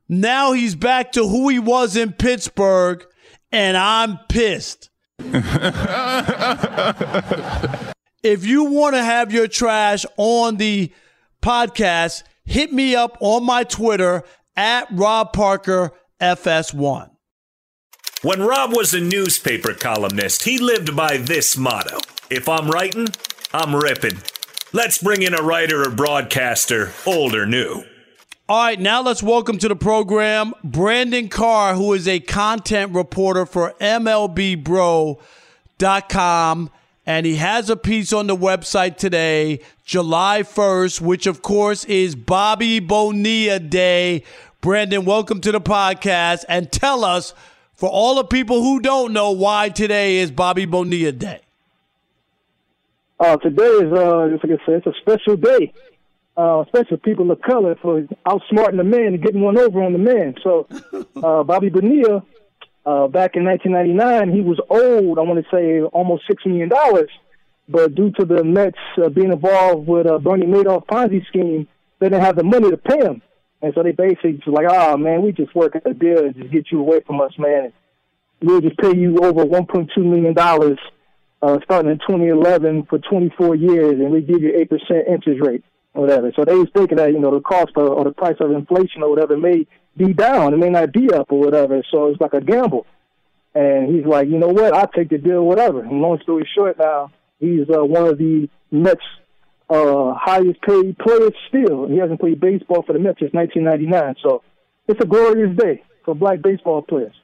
Now 0.09 0.53
he's 0.53 0.77
back 0.77 1.11
to 1.13 1.27
who 1.27 1.49
he 1.49 1.59
was 1.59 1.97
in 1.97 2.13
Pittsburgh, 2.13 3.05
and 3.51 3.77
I'm 3.77 4.21
pissed. 4.29 4.91
if 8.23 8.47
you 8.47 8.65
want 8.65 8.95
to 8.95 9.03
have 9.03 9.33
your 9.33 9.49
trash 9.49 10.07
on 10.17 10.57
the 10.57 10.93
podcast, 11.43 12.23
hit 12.45 12.73
me 12.73 12.95
up 12.95 13.19
on 13.21 13.45
my 13.45 13.65
Twitter 13.65 14.23
at 14.57 14.87
Rob 14.93 15.33
Parker 15.33 15.93
FS1. 16.21 17.11
When 18.23 18.43
Rob 18.43 18.75
was 18.75 18.95
a 18.95 19.01
newspaper 19.01 19.75
columnist, 19.75 20.45
he 20.45 20.59
lived 20.59 20.97
by 20.97 21.19
this 21.19 21.57
motto 21.57 21.99
If 22.31 22.49
I'm 22.49 22.69
writing, 22.69 23.09
I'm 23.53 23.77
ripping. 23.77 24.19
Let's 24.73 24.99
bring 24.99 25.23
in 25.23 25.35
a 25.35 25.43
writer 25.43 25.83
or 25.83 25.91
broadcaster, 25.91 26.93
old 27.07 27.35
or 27.35 27.47
new. 27.47 27.85
All 28.51 28.65
right, 28.65 28.81
now 28.81 29.03
let's 29.03 29.23
welcome 29.23 29.59
to 29.59 29.69
the 29.69 29.77
program 29.77 30.55
Brandon 30.65 31.29
Carr, 31.29 31.75
who 31.75 31.93
is 31.93 32.09
a 32.09 32.19
content 32.19 32.95
reporter 32.95 33.45
for 33.45 33.75
MLBBro.com. 33.79 35.21
And 37.05 37.27
he 37.27 37.37
has 37.37 37.69
a 37.69 37.77
piece 37.77 38.11
on 38.11 38.27
the 38.27 38.35
website 38.35 38.97
today, 38.97 39.61
July 39.85 40.45
1st, 40.45 41.03
which 41.03 41.27
of 41.27 41.43
course 41.43 41.85
is 41.85 42.15
Bobby 42.15 42.81
Bonilla 42.81 43.59
Day. 43.59 44.25
Brandon, 44.63 45.05
welcome 45.05 45.43
to 45.43 45.53
the 45.53 45.61
podcast. 45.61 46.47
And 46.49 46.73
tell 46.73 47.05
us, 47.05 47.35
for 47.75 47.91
all 47.91 48.15
the 48.15 48.25
people 48.25 48.63
who 48.63 48.81
don't 48.81 49.13
know, 49.13 49.31
why 49.31 49.69
today 49.69 50.17
is 50.17 50.31
Bobby 50.31 50.65
Bonilla 50.65 51.13
Day. 51.13 51.41
Uh, 53.21 53.37
today 53.37 53.67
is, 53.67 53.93
uh, 53.93 54.29
just 54.31 54.43
like 54.43 54.59
I 54.59 54.65
said, 54.65 54.77
it's 54.77 54.87
a 54.87 54.95
special 55.03 55.37
day 55.37 55.71
uh, 56.39 56.63
especially 56.65 56.99
people 56.99 57.31
of 57.33 57.43
color, 57.43 57.75
for 57.83 58.03
outsmarting 58.27 58.77
the 58.77 58.85
man 58.85 59.07
and 59.07 59.23
getting 59.23 59.41
one 59.41 59.59
over 59.59 59.83
on 59.83 59.93
the 59.93 59.99
man. 59.99 60.37
So, 60.45 60.69
uh, 61.17 61.43
Bobby 61.43 61.69
Bonilla, 61.69 62.23
uh, 62.87 63.09
back 63.09 63.35
in 63.35 63.45
1999, 63.45 64.33
he 64.33 64.41
was 64.41 64.61
old. 64.71 65.19
I 65.19 65.23
want 65.23 65.45
to 65.45 65.51
say 65.51 65.83
almost 65.83 66.23
six 66.29 66.47
million 66.47 66.69
dollars, 66.69 67.11
but 67.69 67.97
due 67.97 68.13
to 68.13 68.25
the 68.25 68.45
Mets 68.45 68.79
uh, 69.03 69.09
being 69.09 69.33
involved 69.33 69.89
with 69.89 70.07
uh, 70.07 70.19
Bernie 70.19 70.47
Madoff 70.47 70.87
Ponzi 70.87 71.27
scheme, 71.27 71.67
they 71.99 72.09
didn't 72.09 72.25
have 72.25 72.37
the 72.37 72.45
money 72.45 72.71
to 72.71 72.77
pay 72.77 73.01
him, 73.01 73.21
and 73.61 73.75
so 73.75 73.83
they 73.83 73.91
basically 73.91 74.35
just 74.35 74.47
like, 74.47 74.67
oh 74.71 74.97
man, 74.97 75.23
we 75.23 75.33
just 75.33 75.55
work 75.57 75.75
at 75.75 75.91
a 75.91 75.93
deal 75.93 76.25
and 76.25 76.37
just 76.37 76.53
get 76.53 76.71
you 76.71 76.79
away 76.79 77.01
from 77.01 77.21
us, 77.21 77.33
man. 77.37 77.73
We'll 78.41 78.61
just 78.61 78.79
pay 78.79 78.97
you 78.97 79.19
over 79.19 79.45
1.2 79.45 79.97
million 79.99 80.35
dollars. 80.35 80.79
Uh, 81.41 81.57
starting 81.63 81.93
in 81.93 81.99
2011 81.99 82.87
for 82.87 82.99
24 82.99 83.55
years, 83.55 84.01
and 84.01 84.11
we 84.11 84.21
give 84.21 84.43
you 84.43 84.51
8% 84.69 85.09
interest 85.09 85.41
rate 85.41 85.63
or 85.95 86.03
whatever. 86.03 86.33
So 86.37 86.45
they 86.45 86.55
was 86.55 86.69
thinking 86.75 86.97
that, 86.99 87.13
you 87.13 87.19
know, 87.19 87.35
the 87.35 87.41
cost 87.41 87.73
of, 87.77 87.89
or 87.89 88.05
the 88.05 88.13
price 88.13 88.37
of 88.41 88.51
inflation 88.51 89.03
or 89.03 89.11
whatever 89.11 89.37
may 89.37 89.67
be 89.97 90.13
down. 90.13 90.55
It 90.55 90.59
may 90.59 90.71
not 90.71 90.93
be 90.93 91.11
up 91.13 91.31
or 91.31 91.41
whatever. 91.41 91.83
So 91.91 92.07
it's 92.07 92.21
like 92.21 92.35
a 92.35 92.41
gamble. 92.41 92.87
And 93.55 93.95
he's 93.95 94.07
like, 94.07 94.29
you 94.29 94.39
know 94.39 94.49
what? 94.49 94.75
I'll 94.75 94.89
take 94.89 95.11
the 95.11 95.19
deal, 95.19 95.43
whatever. 95.43 95.83
And 95.83 96.01
long 96.01 96.21
story 96.23 96.49
short 96.55 96.79
now, 96.79 97.11
he's 97.41 97.69
uh, 97.69 97.85
one 97.85 98.07
of 98.07 98.19
the 98.19 98.49
Mets' 98.71 99.01
uh, 99.69 100.15
highest 100.15 100.61
paid 100.63 100.97
players 100.99 101.33
still. 101.49 101.89
He 101.89 101.99
hasn't 101.99 102.21
played 102.21 102.41
baseball 102.41 102.83
for 102.83 102.93
the 102.93 102.99
Mets 102.99 103.19
since 103.21 103.33
1999. 103.33 104.17
So 104.23 104.43
it's 104.87 105.01
a 105.03 105.07
glorious 105.07 105.57
day 105.57 105.83
for 106.05 106.15
black 106.15 106.41
baseball 106.43 106.83
players. 106.83 107.15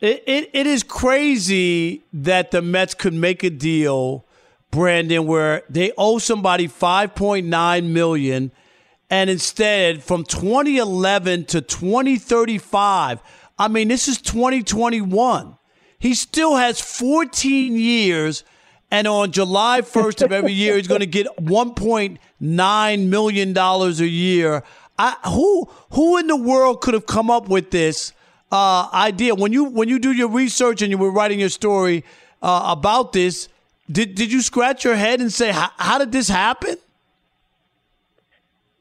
It, 0.00 0.24
it, 0.26 0.50
it 0.52 0.66
is 0.66 0.82
crazy 0.82 2.02
that 2.12 2.50
the 2.50 2.60
Mets 2.60 2.94
could 2.94 3.14
make 3.14 3.44
a 3.44 3.50
deal, 3.50 4.24
Brandon, 4.72 5.26
where 5.26 5.62
they 5.70 5.92
owe 5.96 6.18
somebody 6.18 6.66
5.9 6.66 7.84
million 7.84 8.50
and 9.08 9.30
instead 9.30 10.02
from 10.02 10.24
2011 10.24 11.44
to 11.44 11.60
2035, 11.60 13.20
I 13.56 13.68
mean 13.68 13.86
this 13.86 14.08
is 14.08 14.20
2021. 14.20 15.56
He 16.00 16.14
still 16.14 16.56
has 16.56 16.80
14 16.80 17.76
years 17.76 18.42
and 18.90 19.06
on 19.06 19.30
July 19.30 19.82
1st 19.82 20.22
of 20.24 20.32
every 20.32 20.52
year 20.52 20.76
he's 20.76 20.88
going 20.88 21.00
to 21.00 21.06
get 21.06 21.28
1.9 21.36 23.08
million 23.08 23.52
dollars 23.52 24.00
a 24.00 24.08
year. 24.08 24.64
I, 24.98 25.16
who 25.26 25.70
who 25.92 26.18
in 26.18 26.26
the 26.26 26.36
world 26.36 26.80
could 26.80 26.94
have 26.94 27.06
come 27.06 27.30
up 27.30 27.48
with 27.48 27.70
this? 27.70 28.12
uh, 28.52 28.88
idea 28.92 29.34
when 29.34 29.52
you 29.52 29.64
when 29.64 29.88
you 29.88 29.98
do 29.98 30.12
your 30.12 30.28
research 30.28 30.82
and 30.82 30.90
you 30.90 30.98
were 30.98 31.10
writing 31.10 31.40
your 31.40 31.48
story 31.48 32.04
uh, 32.42 32.62
about 32.66 33.12
this. 33.12 33.48
Did 33.92 34.14
did 34.14 34.32
you 34.32 34.40
scratch 34.40 34.84
your 34.84 34.94
head 34.94 35.20
and 35.20 35.32
say 35.32 35.52
how, 35.52 35.98
did 35.98 36.12
this 36.12 36.28
happen? 36.28 36.76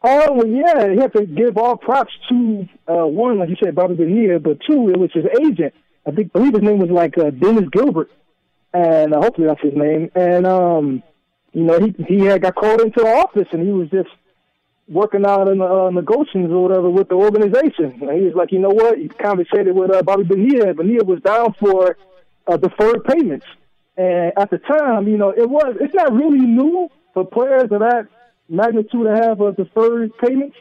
Oh 0.03 0.33
well, 0.33 0.47
yeah, 0.47 0.87
you 0.87 0.99
have 1.01 1.13
to 1.13 1.25
give 1.25 1.57
all 1.57 1.77
props 1.77 2.13
to 2.29 2.67
uh, 2.87 3.05
one, 3.05 3.37
like 3.37 3.49
you 3.49 3.57
said, 3.61 3.75
Bobby 3.75 3.95
Bonilla, 3.95 4.39
but 4.39 4.59
two, 4.61 4.89
it 4.89 4.97
was 4.97 5.11
his 5.13 5.25
agent. 5.41 5.73
I 6.07 6.11
think 6.11 6.33
believe 6.33 6.53
his 6.53 6.63
name 6.63 6.79
was 6.79 6.89
like 6.89 7.17
uh, 7.17 7.29
Dennis 7.29 7.69
Gilbert, 7.71 8.09
and 8.73 9.13
uh, 9.13 9.21
hopefully 9.21 9.47
that's 9.47 9.61
his 9.61 9.75
name. 9.75 10.09
And 10.15 10.47
um, 10.47 11.03
you 11.51 11.63
know, 11.63 11.79
he 11.79 11.95
he 12.07 12.19
had 12.21 12.41
got 12.41 12.55
called 12.55 12.81
into 12.81 13.01
the 13.01 13.09
office, 13.09 13.47
and 13.51 13.61
he 13.61 13.71
was 13.71 13.89
just 13.89 14.09
working 14.87 15.25
out 15.25 15.47
in 15.47 15.59
the 15.59 15.65
uh, 15.65 15.89
negotiations 15.89 16.51
or 16.51 16.63
whatever 16.63 16.89
with 16.89 17.09
the 17.09 17.15
organization. 17.15 17.97
And 18.01 18.11
he 18.17 18.25
was 18.25 18.33
like, 18.33 18.51
you 18.51 18.59
know 18.59 18.69
what? 18.69 18.97
He 18.97 19.07
conversated 19.07 19.75
with 19.75 19.91
uh, 19.91 20.01
Bobby 20.03 20.23
Bonilla. 20.23 20.73
Bonilla 20.73 21.03
was 21.03 21.21
down 21.21 21.53
for 21.59 21.97
uh, 22.47 22.57
deferred 22.57 23.03
payments. 23.05 23.45
And 24.01 24.31
at 24.35 24.49
the 24.49 24.57
time, 24.57 25.07
you 25.07 25.17
know, 25.17 25.29
it 25.29 25.47
was, 25.47 25.75
it's 25.79 25.93
not 25.93 26.11
really 26.11 26.39
new 26.39 26.89
for 27.13 27.23
players 27.23 27.69
of 27.71 27.81
that 27.81 28.07
magnitude 28.49 29.05
to 29.05 29.15
have 29.15 29.39
a 29.41 29.51
deferred 29.51 30.11
payments. 30.17 30.57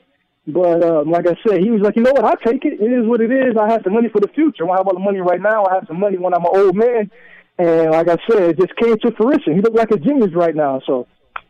But 0.46 0.83
um, 0.83 1.11
like 1.11 1.26
I 1.26 1.37
said, 1.46 1.61
he 1.61 1.70
was 1.70 1.81
like, 1.81 1.96
you 1.96 2.03
know 2.03 2.12
what? 2.12 2.24
I'll 2.24 2.37
take 2.37 2.64
it. 2.64 2.81
It 2.81 2.92
is 2.92 3.07
what 3.07 3.20
it 3.20 3.33
is. 3.33 3.57
I 3.57 3.70
have 3.70 3.83
some 3.85 3.94
money 3.94 4.09
for 4.09 4.20
the 4.20 4.29
future. 4.29 4.68
I 4.68 4.76
have 4.76 4.87
all 4.87 4.94
the 4.94 5.00
money 5.00 5.20
right 5.20 5.40
now. 5.40 5.64
I 5.64 5.74
have 5.74 5.87
some 5.87 6.00
money 6.00 6.18
when 6.18 6.35
I'm 6.35 6.44
an 6.44 6.50
old 6.53 6.76
man. 6.76 7.11
And 7.59 7.90
like 7.92 8.09
I 8.09 8.16
said, 8.29 8.42
it 8.50 8.59
just 8.59 8.76
came 8.76 8.98
to 8.98 9.12
fruition. 9.16 9.55
He 9.55 9.61
looked 9.61 9.76
like 9.76 9.90
a 9.90 9.98
genius 9.98 10.35
right 10.35 10.55
now. 10.55 10.81
So 10.87 11.07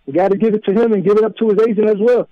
you 0.07 0.13
got 0.13 0.31
to 0.33 0.37
give 0.37 0.55
it 0.55 0.65
to 0.65 0.73
him 0.73 0.93
and 0.93 1.05
give 1.05 1.17
it 1.17 1.25
up 1.25 1.37
to 1.39 1.49
his 1.49 1.59
agent 1.67 1.89
as 1.89 1.97
well. 1.99 2.29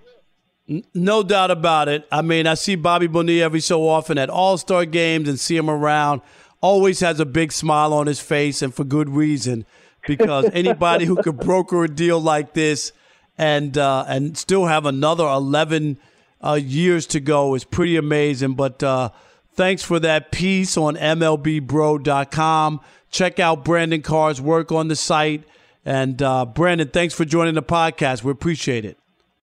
No 0.94 1.22
doubt 1.22 1.50
about 1.50 1.88
it. 1.88 2.06
I 2.12 2.22
mean, 2.22 2.46
I 2.46 2.54
see 2.54 2.76
Bobby 2.76 3.06
Bonilla 3.06 3.46
every 3.46 3.60
so 3.60 3.88
often 3.88 4.18
at 4.18 4.28
All 4.30 4.58
Star 4.58 4.84
games 4.84 5.28
and 5.28 5.40
see 5.40 5.56
him 5.56 5.70
around. 5.70 6.20
Always 6.60 7.00
has 7.00 7.20
a 7.20 7.26
big 7.26 7.52
smile 7.52 7.92
on 7.92 8.06
his 8.06 8.20
face, 8.20 8.62
and 8.62 8.74
for 8.74 8.84
good 8.84 9.08
reason, 9.08 9.64
because 10.06 10.46
anybody 10.52 11.04
who 11.04 11.16
could 11.22 11.38
broker 11.38 11.84
a 11.84 11.88
deal 11.88 12.20
like 12.20 12.54
this 12.54 12.92
and 13.36 13.78
uh, 13.78 14.04
and 14.08 14.36
still 14.36 14.66
have 14.66 14.84
another 14.84 15.24
eleven 15.24 15.98
uh, 16.44 16.54
years 16.54 17.06
to 17.08 17.20
go 17.20 17.54
is 17.54 17.64
pretty 17.64 17.96
amazing. 17.96 18.54
But 18.54 18.82
uh, 18.82 19.10
thanks 19.54 19.82
for 19.82 20.00
that 20.00 20.32
piece 20.32 20.76
on 20.76 20.96
MLBBro.com. 20.96 22.80
Check 23.10 23.38
out 23.38 23.64
Brandon 23.64 24.02
Carr's 24.02 24.40
work 24.40 24.72
on 24.72 24.88
the 24.88 24.96
site. 24.96 25.44
And 25.84 26.20
uh, 26.20 26.44
Brandon, 26.44 26.88
thanks 26.88 27.14
for 27.14 27.24
joining 27.24 27.54
the 27.54 27.62
podcast. 27.62 28.22
We 28.22 28.30
appreciate 28.30 28.84
it. 28.84 28.98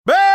Batter 0.05 0.21
up! 0.21 0.34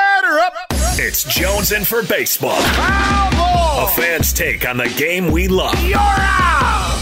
It's 1.02 1.24
Jones 1.24 1.72
in 1.72 1.86
for 1.86 2.04
baseball. 2.04 2.60
A 2.60 3.88
fan's 3.96 4.34
take 4.34 4.68
on 4.68 4.76
the 4.76 4.90
game 4.98 5.32
we 5.32 5.48
love. 5.48 5.82
You're 5.82 5.98
out! 5.98 7.00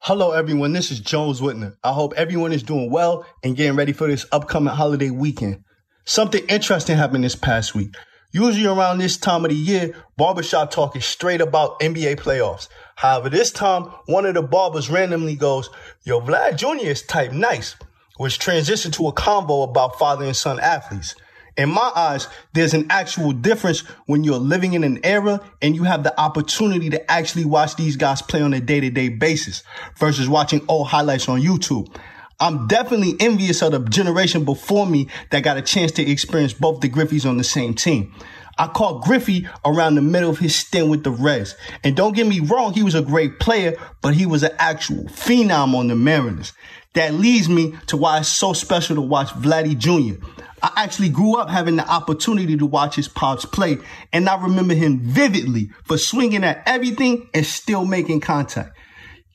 Hello, 0.00 0.32
everyone. 0.32 0.72
This 0.72 0.90
is 0.90 0.98
Jones 0.98 1.40
Whitner. 1.40 1.76
I 1.84 1.92
hope 1.92 2.12
everyone 2.16 2.52
is 2.52 2.64
doing 2.64 2.90
well 2.90 3.24
and 3.44 3.54
getting 3.54 3.76
ready 3.76 3.92
for 3.92 4.08
this 4.08 4.26
upcoming 4.32 4.74
holiday 4.74 5.10
weekend. 5.10 5.62
Something 6.04 6.44
interesting 6.48 6.96
happened 6.96 7.22
this 7.22 7.36
past 7.36 7.76
week. 7.76 7.94
Usually 8.32 8.66
around 8.66 8.98
this 8.98 9.16
time 9.16 9.44
of 9.44 9.52
the 9.52 9.56
year, 9.56 9.94
barbershop 10.16 10.72
talk 10.72 10.96
is 10.96 11.04
straight 11.04 11.40
about 11.40 11.78
NBA 11.78 12.16
playoffs. 12.16 12.66
However, 12.96 13.28
this 13.28 13.52
time, 13.52 13.84
one 14.06 14.26
of 14.26 14.34
the 14.34 14.42
barbers 14.42 14.90
randomly 14.90 15.36
goes, 15.36 15.70
Yo, 16.02 16.20
Vlad 16.20 16.56
Jr. 16.56 16.84
is 16.84 17.02
type 17.02 17.30
nice 17.30 17.76
which 18.16 18.38
transitioned 18.38 18.94
to 18.94 19.06
a 19.06 19.12
convo 19.12 19.68
about 19.68 19.98
father 19.98 20.24
and 20.24 20.34
son 20.34 20.58
athletes. 20.58 21.14
In 21.56 21.70
my 21.70 21.90
eyes, 21.94 22.28
there's 22.52 22.74
an 22.74 22.86
actual 22.90 23.32
difference 23.32 23.80
when 24.06 24.24
you're 24.24 24.38
living 24.38 24.74
in 24.74 24.84
an 24.84 25.00
era 25.02 25.40
and 25.62 25.74
you 25.74 25.84
have 25.84 26.02
the 26.02 26.18
opportunity 26.20 26.90
to 26.90 27.10
actually 27.10 27.46
watch 27.46 27.76
these 27.76 27.96
guys 27.96 28.20
play 28.20 28.42
on 28.42 28.52
a 28.52 28.60
day 28.60 28.80
to 28.80 28.90
day 28.90 29.08
basis 29.08 29.62
versus 29.96 30.28
watching 30.28 30.64
old 30.68 30.88
highlights 30.88 31.28
on 31.28 31.40
YouTube. 31.40 31.94
I'm 32.38 32.66
definitely 32.66 33.14
envious 33.18 33.62
of 33.62 33.72
the 33.72 33.80
generation 33.80 34.44
before 34.44 34.86
me 34.86 35.08
that 35.30 35.42
got 35.42 35.56
a 35.56 35.62
chance 35.62 35.92
to 35.92 36.02
experience 36.02 36.52
both 36.52 36.80
the 36.80 36.90
Griffeys 36.90 37.26
on 37.26 37.38
the 37.38 37.44
same 37.44 37.72
team. 37.72 38.14
I 38.58 38.66
caught 38.68 39.04
Griffey 39.04 39.46
around 39.64 39.94
the 39.94 40.02
middle 40.02 40.30
of 40.30 40.38
his 40.38 40.54
stint 40.54 40.88
with 40.88 41.04
the 41.04 41.10
Reds. 41.10 41.54
And 41.84 41.96
don't 41.96 42.14
get 42.14 42.26
me 42.26 42.40
wrong, 42.40 42.74
he 42.74 42.82
was 42.82 42.94
a 42.94 43.02
great 43.02 43.38
player, 43.38 43.74
but 44.02 44.14
he 44.14 44.26
was 44.26 44.42
an 44.42 44.52
actual 44.58 45.04
phenom 45.04 45.74
on 45.74 45.88
the 45.88 45.96
Mariners. 45.96 46.52
That 46.94 47.14
leads 47.14 47.48
me 47.48 47.74
to 47.88 47.96
why 47.96 48.18
it's 48.18 48.28
so 48.28 48.54
special 48.54 48.96
to 48.96 49.02
watch 49.02 49.28
Vladdy 49.28 49.76
Jr. 49.76 50.24
I 50.62 50.72
actually 50.84 51.10
grew 51.10 51.36
up 51.36 51.50
having 51.50 51.76
the 51.76 51.88
opportunity 51.88 52.56
to 52.56 52.66
watch 52.66 52.96
his 52.96 53.08
pops 53.08 53.44
play, 53.44 53.78
and 54.12 54.28
I 54.28 54.42
remember 54.42 54.74
him 54.74 55.00
vividly 55.00 55.70
for 55.84 55.98
swinging 55.98 56.44
at 56.44 56.62
everything 56.66 57.28
and 57.34 57.44
still 57.44 57.84
making 57.84 58.20
contact. 58.20 58.76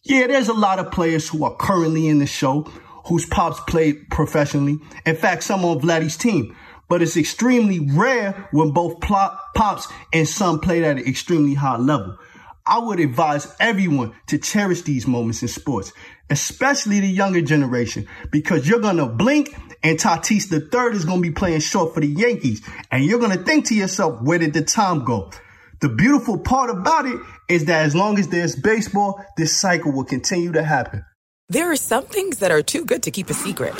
Yeah, 0.03 0.27
there's 0.27 0.47
a 0.47 0.53
lot 0.53 0.79
of 0.79 0.91
players 0.91 1.29
who 1.29 1.43
are 1.43 1.55
currently 1.55 2.07
in 2.07 2.19
the 2.19 2.25
show 2.25 2.63
whose 3.05 3.25
pops 3.25 3.59
played 3.61 4.09
professionally. 4.09 4.79
In 5.05 5.15
fact, 5.15 5.43
some 5.43 5.63
on 5.63 5.79
Vladdy's 5.79 6.17
team. 6.17 6.55
But 6.89 7.01
it's 7.01 7.15
extremely 7.15 7.79
rare 7.79 8.49
when 8.51 8.71
both 8.71 8.99
pops 8.99 9.87
and 10.11 10.27
son 10.27 10.59
played 10.59 10.83
at 10.83 10.97
an 10.97 11.07
extremely 11.07 11.53
high 11.53 11.77
level. 11.77 12.17
I 12.71 12.79
would 12.79 13.01
advise 13.01 13.53
everyone 13.59 14.13
to 14.27 14.37
cherish 14.37 14.83
these 14.83 15.05
moments 15.05 15.41
in 15.41 15.49
sports, 15.49 15.91
especially 16.29 17.01
the 17.01 17.07
younger 17.07 17.41
generation, 17.41 18.07
because 18.31 18.65
you're 18.65 18.79
going 18.79 18.95
to 18.95 19.07
blink 19.07 19.53
and 19.83 19.99
Tatis 19.99 20.47
the 20.47 20.61
third 20.61 20.95
is 20.95 21.03
going 21.03 21.21
to 21.21 21.29
be 21.29 21.33
playing 21.33 21.59
short 21.59 21.93
for 21.93 21.99
the 21.99 22.07
Yankees. 22.07 22.65
And 22.89 23.03
you're 23.03 23.19
going 23.19 23.37
to 23.37 23.43
think 23.43 23.65
to 23.65 23.75
yourself, 23.75 24.21
where 24.21 24.39
did 24.39 24.53
the 24.53 24.61
time 24.61 25.03
go? 25.03 25.31
The 25.81 25.89
beautiful 25.89 26.37
part 26.37 26.69
about 26.69 27.07
it 27.07 27.19
is 27.49 27.65
that 27.65 27.83
as 27.83 27.93
long 27.93 28.17
as 28.17 28.29
there's 28.29 28.55
baseball, 28.55 29.21
this 29.35 29.59
cycle 29.59 29.91
will 29.91 30.05
continue 30.05 30.53
to 30.53 30.63
happen. 30.63 31.03
There 31.49 31.69
are 31.73 31.75
some 31.75 32.05
things 32.05 32.37
that 32.37 32.51
are 32.51 32.61
too 32.61 32.85
good 32.85 33.03
to 33.03 33.11
keep 33.11 33.29
a 33.29 33.33
secret. 33.33 33.75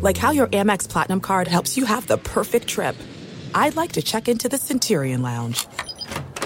Like 0.00 0.16
how 0.16 0.32
your 0.32 0.48
Amex 0.48 0.88
Platinum 0.88 1.20
card 1.20 1.46
helps 1.46 1.76
you 1.76 1.84
have 1.84 2.08
the 2.08 2.18
perfect 2.18 2.66
trip. 2.66 2.96
I'd 3.54 3.76
like 3.76 3.92
to 3.92 4.02
check 4.02 4.26
into 4.26 4.48
the 4.48 4.58
Centurion 4.58 5.22
Lounge 5.22 5.64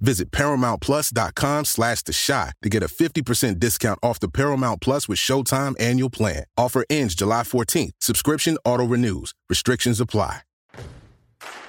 Visit 0.00 0.30
ParamountPlus.com 0.30 1.64
slash 1.64 2.02
The 2.02 2.12
Chi 2.26 2.52
to 2.62 2.68
get 2.68 2.82
a 2.82 2.86
50% 2.86 3.58
discount 3.58 3.98
off 4.02 4.20
the 4.20 4.28
Paramount 4.28 4.80
Plus 4.80 5.08
with 5.08 5.18
Showtime 5.18 5.74
annual 5.80 6.10
plan. 6.10 6.44
Offer 6.56 6.84
ends 6.90 7.14
July 7.14 7.42
14th. 7.42 7.92
Subscription 8.00 8.58
auto-renews. 8.64 9.32
Restrictions 9.48 10.00
apply. 10.00 10.40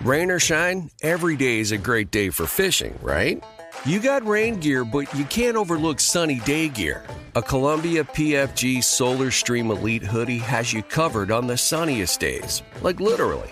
Rain 0.02 0.32
or 0.32 0.40
shine, 0.40 0.90
every 1.02 1.36
day 1.36 1.60
is 1.60 1.72
a 1.72 1.78
great 1.78 2.10
day 2.10 2.30
for 2.30 2.48
fishing, 2.48 2.98
right? 3.02 3.44
You 3.86 4.00
got 4.00 4.26
rain 4.26 4.60
gear, 4.60 4.86
but 4.86 5.14
you 5.14 5.26
can't 5.26 5.58
overlook 5.58 6.00
sunny 6.00 6.40
day 6.40 6.70
gear. 6.70 7.04
A 7.36 7.42
Columbia 7.42 8.04
PFG 8.04 8.84
Solar 8.84 9.30
Stream 9.30 9.72
Elite 9.72 10.04
hoodie 10.04 10.40
has 10.40 10.74
you 10.74 10.84
covered 10.84 11.32
on 11.32 11.48
the 11.48 11.58
sunniest 11.58 12.20
days. 12.20 12.64
Like 12.82 13.00
literally. 13.00 13.52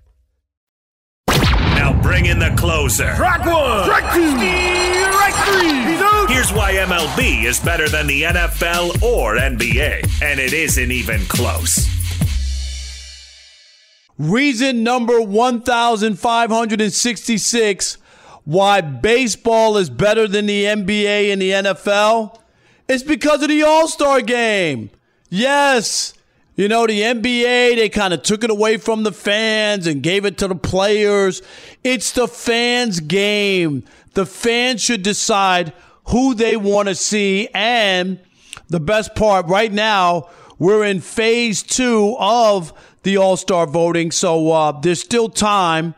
Now 1.81 1.99
bring 1.99 2.27
in 2.27 2.37
the 2.37 2.53
closer. 2.57 3.11
Strike 3.15 3.43
one. 3.43 3.85
Strike 3.85 4.13
two. 4.13 4.29
Strike 4.29 5.33
three. 5.47 5.73
He's 5.91 5.99
out. 5.99 6.29
Here's 6.29 6.53
why 6.53 6.73
MLB 6.73 7.45
is 7.45 7.59
better 7.59 7.89
than 7.89 8.05
the 8.05 8.21
NFL 8.21 9.01
or 9.01 9.35
NBA, 9.35 10.21
and 10.21 10.39
it 10.39 10.53
isn't 10.53 10.91
even 10.91 11.21
close. 11.21 11.89
Reason 14.19 14.83
number 14.83 15.19
1566 15.21 17.97
why 18.43 18.81
baseball 18.81 19.77
is 19.77 19.89
better 19.89 20.27
than 20.27 20.45
the 20.45 20.65
NBA 20.65 21.33
and 21.33 21.41
the 21.41 21.49
NFL 21.49 22.37
is 22.87 23.01
because 23.01 23.41
of 23.41 23.49
the 23.49 23.63
All 23.63 23.87
Star 23.87 24.21
game. 24.21 24.91
Yes. 25.31 26.13
You 26.61 26.67
know, 26.67 26.85
the 26.85 27.01
NBA, 27.01 27.75
they 27.75 27.89
kind 27.89 28.13
of 28.13 28.21
took 28.21 28.43
it 28.43 28.51
away 28.51 28.77
from 28.77 29.01
the 29.01 29.11
fans 29.11 29.87
and 29.87 30.03
gave 30.03 30.25
it 30.25 30.37
to 30.37 30.47
the 30.47 30.53
players. 30.53 31.41
It's 31.83 32.11
the 32.11 32.27
fans' 32.27 32.99
game. 32.99 33.83
The 34.13 34.27
fans 34.27 34.79
should 34.79 35.01
decide 35.01 35.73
who 36.09 36.35
they 36.35 36.55
want 36.55 36.87
to 36.87 36.93
see. 36.93 37.49
And 37.55 38.19
the 38.67 38.79
best 38.79 39.15
part 39.15 39.47
right 39.47 39.73
now, 39.73 40.29
we're 40.59 40.85
in 40.85 40.99
phase 40.99 41.63
two 41.63 42.15
of 42.19 42.73
the 43.01 43.17
All 43.17 43.37
Star 43.37 43.65
voting. 43.65 44.11
So 44.11 44.51
uh, 44.51 44.79
there's 44.81 45.01
still 45.01 45.29
time 45.29 45.95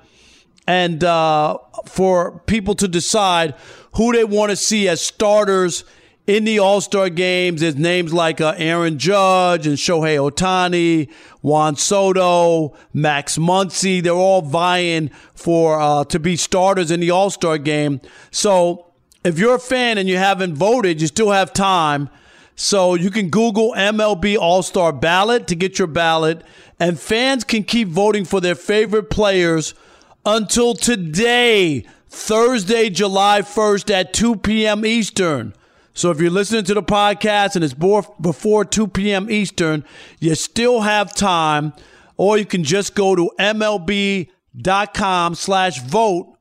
and 0.65 1.04
uh, 1.04 1.58
for 1.88 2.39
people 2.45 2.73
to 2.76 2.88
decide 2.88 3.56
who 3.95 4.13
they 4.13 4.23
want 4.23 4.52
to 4.52 4.56
see 4.56 4.88
as 4.88 5.02
starters 5.02 5.84
in 6.27 6.45
the 6.45 6.59
All 6.59 6.81
Star 6.81 7.09
games. 7.09 7.62
There's 7.62 7.75
names 7.75 8.13
like 8.13 8.39
uh, 8.39 8.53
Aaron 8.57 8.97
Judge 8.97 9.67
and 9.67 9.77
Shohei 9.77 10.17
Ohtani, 10.17 11.09
Juan 11.41 11.75
Soto, 11.75 12.75
Max 12.93 13.38
Muncy. 13.38 14.01
They're 14.01 14.13
all 14.13 14.41
vying 14.41 15.09
for 15.36 15.79
uh, 15.79 16.03
to 16.05 16.19
be 16.19 16.36
starters 16.36 16.91
in 16.91 16.99
the 16.99 17.12
All 17.12 17.29
Star 17.29 17.57
game. 17.57 18.01
So 18.31 18.88
if 19.23 19.38
you're 19.38 19.55
a 19.55 19.59
fan 19.59 19.97
and 19.97 20.07
you 20.07 20.17
haven't 20.17 20.55
voted, 20.55 21.01
you 21.01 21.07
still 21.07 21.31
have 21.31 21.53
time. 21.53 22.09
So 22.55 22.93
you 22.93 23.09
can 23.09 23.29
Google 23.29 23.73
MLB 23.75 24.38
All 24.38 24.63
Star 24.63 24.93
ballot 24.93 25.47
to 25.47 25.55
get 25.55 25.79
your 25.79 25.88
ballot, 25.88 26.43
and 26.79 26.99
fans 26.99 27.43
can 27.43 27.63
keep 27.63 27.88
voting 27.88 28.25
for 28.25 28.39
their 28.39 28.55
favorite 28.55 29.09
players 29.09 29.73
until 30.25 30.73
today, 30.73 31.86
Thursday, 32.07 32.89
July 32.89 33.41
1st 33.41 33.89
at 33.91 34.13
2 34.13 34.38
p.m. 34.38 34.86
Eastern. 34.86 35.53
So 35.95 36.10
if 36.10 36.19
you're 36.19 36.32
listening 36.32 36.63
to 36.65 36.73
the 36.73 36.82
podcast 36.82 37.56
and 37.56 37.63
it's 37.63 37.75
before 37.75 38.65
2 38.65 38.88
p.m. 38.88 39.29
Eastern, 39.29 39.86
you 40.19 40.34
still 40.34 40.82
have 40.82 41.13
time, 41.13 41.73
or 42.17 42.38
you 42.38 42.45
can 42.45 42.63
just 42.63 42.95
go 42.95 43.15
to 43.15 43.29
MLB.com 43.39 45.36
slash 45.36 45.82
vote 45.82 46.36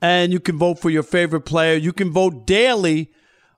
and 0.00 0.32
you 0.32 0.40
can 0.40 0.58
vote 0.58 0.80
for 0.80 0.90
your 0.90 1.04
favorite 1.04 1.42
player. 1.42 1.76
You 1.76 1.92
can 1.92 2.10
vote 2.10 2.44
daily 2.44 3.12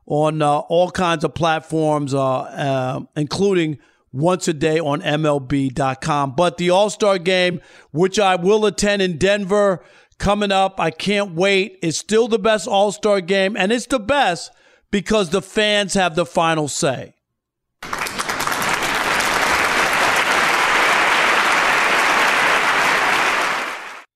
on 0.04 0.42
uh, 0.42 0.58
all 0.58 0.90
kinds 0.90 1.24
of 1.24 1.32
platforms, 1.32 2.12
uh, 2.12 2.40
uh, 2.40 3.00
including 3.16 3.78
once 4.12 4.46
a 4.46 4.52
day 4.52 4.78
on 4.78 5.00
MLB.com. 5.00 6.34
But 6.36 6.58
the 6.58 6.68
All 6.68 6.90
Star 6.90 7.18
game, 7.18 7.62
which 7.92 8.18
I 8.18 8.36
will 8.36 8.66
attend 8.66 9.00
in 9.00 9.16
Denver 9.16 9.82
coming 10.18 10.52
up, 10.52 10.78
I 10.78 10.90
can't 10.90 11.32
wait. 11.34 11.78
It's 11.80 11.96
still 11.96 12.28
the 12.28 12.38
best 12.38 12.68
All 12.68 12.92
Star 12.92 13.22
game, 13.22 13.56
and 13.56 13.72
it's 13.72 13.86
the 13.86 13.98
best 13.98 14.50
because 14.94 15.30
the 15.30 15.42
fans 15.42 15.94
have 15.94 16.14
the 16.14 16.24
final 16.24 16.68
say. 16.68 17.16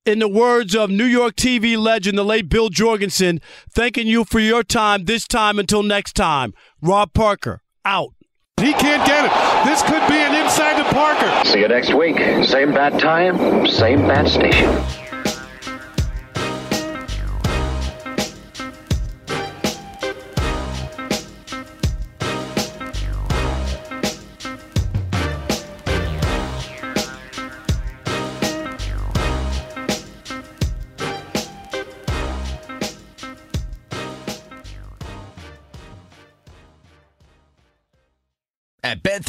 In 0.06 0.20
the 0.20 0.28
words 0.28 0.76
of 0.76 0.88
New 0.88 1.04
York 1.04 1.34
TV 1.34 1.76
legend, 1.76 2.16
the 2.16 2.24
late 2.24 2.48
Bill 2.48 2.68
Jorgensen, 2.68 3.40
thanking 3.68 4.06
you 4.06 4.24
for 4.24 4.38
your 4.38 4.62
time 4.62 5.06
this 5.06 5.26
time 5.26 5.58
until 5.58 5.82
next 5.82 6.12
time. 6.12 6.54
Rob 6.80 7.12
Parker, 7.12 7.60
out. 7.84 8.14
He 8.60 8.72
can't 8.72 9.04
get 9.04 9.24
it. 9.24 9.68
This 9.68 9.82
could 9.82 10.08
be 10.08 10.14
an 10.14 10.36
inside 10.36 10.80
to 10.80 10.84
Parker. 10.94 11.48
See 11.48 11.58
you 11.58 11.66
next 11.66 11.92
week. 11.92 12.18
Same 12.44 12.72
bat 12.72 13.00
time, 13.00 13.66
same 13.66 14.06
bat 14.06 14.28
station. 14.28 15.07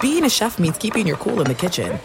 Being 0.00 0.24
a 0.24 0.30
chef 0.30 0.60
means 0.60 0.78
keeping 0.78 1.06
your 1.06 1.16
cool 1.16 1.40
in 1.40 1.48
the 1.48 1.54
kitchen. 1.54 1.98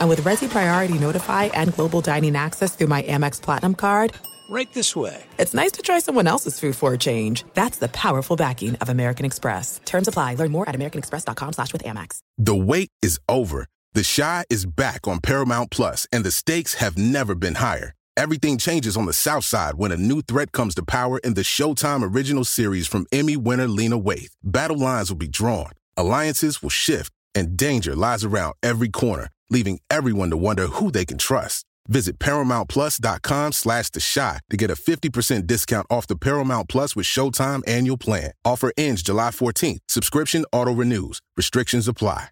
And 0.00 0.08
with 0.08 0.22
Resy 0.22 0.48
Priority 0.48 0.98
Notify 0.98 1.44
and 1.54 1.72
Global 1.74 2.00
Dining 2.00 2.34
Access 2.34 2.74
through 2.74 2.88
my 2.88 3.02
Amex 3.02 3.40
Platinum 3.40 3.76
card, 3.76 4.12
right 4.48 4.72
this 4.72 4.96
way. 4.96 5.22
It's 5.38 5.54
nice 5.54 5.70
to 5.72 5.82
try 5.82 6.00
someone 6.00 6.26
else's 6.26 6.58
food 6.58 6.74
for 6.74 6.92
a 6.92 6.98
change. 6.98 7.44
That's 7.54 7.78
the 7.78 7.86
powerful 7.88 8.34
backing 8.34 8.74
of 8.76 8.88
American 8.88 9.24
Express. 9.24 9.80
Terms 9.84 10.08
apply. 10.08 10.34
Learn 10.34 10.50
more 10.50 10.68
at 10.68 10.74
americanexpress.com 10.74 11.52
slash 11.52 11.72
with 11.72 11.84
Amex. 11.84 12.18
The 12.36 12.56
wait 12.56 12.88
is 13.00 13.20
over. 13.28 13.66
The 13.92 14.02
Chi 14.16 14.44
is 14.50 14.66
back 14.66 15.06
on 15.06 15.20
Paramount 15.20 15.70
Plus, 15.70 16.08
and 16.12 16.24
the 16.24 16.30
stakes 16.32 16.74
have 16.74 16.98
never 16.98 17.34
been 17.36 17.56
higher. 17.56 17.94
Everything 18.16 18.58
changes 18.58 18.96
on 18.96 19.06
the 19.06 19.12
South 19.12 19.44
Side 19.44 19.74
when 19.76 19.92
a 19.92 19.96
new 19.96 20.20
threat 20.22 20.50
comes 20.52 20.74
to 20.74 20.84
power 20.84 21.18
in 21.18 21.34
the 21.34 21.42
Showtime 21.42 22.14
original 22.14 22.44
series 22.44 22.88
from 22.88 23.06
Emmy 23.12 23.36
winner 23.36 23.68
Lena 23.68 23.98
Waithe. 23.98 24.30
Battle 24.42 24.78
lines 24.78 25.10
will 25.10 25.16
be 25.18 25.28
drawn, 25.28 25.70
alliances 25.96 26.60
will 26.62 26.70
shift, 26.70 27.12
and 27.34 27.56
danger 27.56 27.94
lies 27.94 28.24
around 28.24 28.54
every 28.62 28.88
corner, 28.88 29.28
leaving 29.50 29.80
everyone 29.90 30.30
to 30.30 30.36
wonder 30.36 30.66
who 30.66 30.90
they 30.90 31.04
can 31.04 31.18
trust. 31.18 31.64
Visit 31.88 32.18
ParamountPlus.com 32.18 33.52
slash 33.52 33.90
The 33.90 34.00
Chi 34.14 34.38
to 34.50 34.56
get 34.56 34.70
a 34.70 34.74
50% 34.74 35.46
discount 35.46 35.86
off 35.90 36.06
the 36.06 36.16
Paramount 36.16 36.68
Plus 36.68 36.94
with 36.94 37.06
Showtime 37.06 37.62
annual 37.66 37.96
plan. 37.96 38.32
Offer 38.44 38.72
ends 38.76 39.02
July 39.02 39.30
14th. 39.30 39.80
Subscription 39.88 40.44
auto-renews. 40.52 41.20
Restrictions 41.36 41.88
apply. 41.88 42.28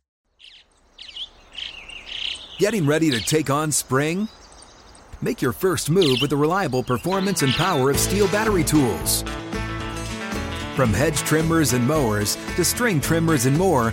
Getting 2.59 2.87
ready 2.87 3.11
to 3.11 3.21
take 3.21 3.51
on 3.51 3.71
spring? 3.71 4.29
Make 5.23 5.41
your 5.41 5.53
first 5.53 5.91
move 5.91 6.19
with 6.21 6.31
the 6.31 6.37
reliable 6.37 6.83
performance 6.83 7.43
and 7.43 7.53
power 7.53 7.91
of 7.91 7.97
STIHL 7.97 8.31
battery 8.33 8.65
tools. 8.65 9.23
From 10.75 10.93
hedge 10.93 11.19
trimmers 11.19 11.73
and 11.73 11.87
mowers 11.87 12.37
to 12.57 12.65
string 12.65 13.01
trimmers 13.01 13.47
and 13.47 13.57
more, 13.57 13.93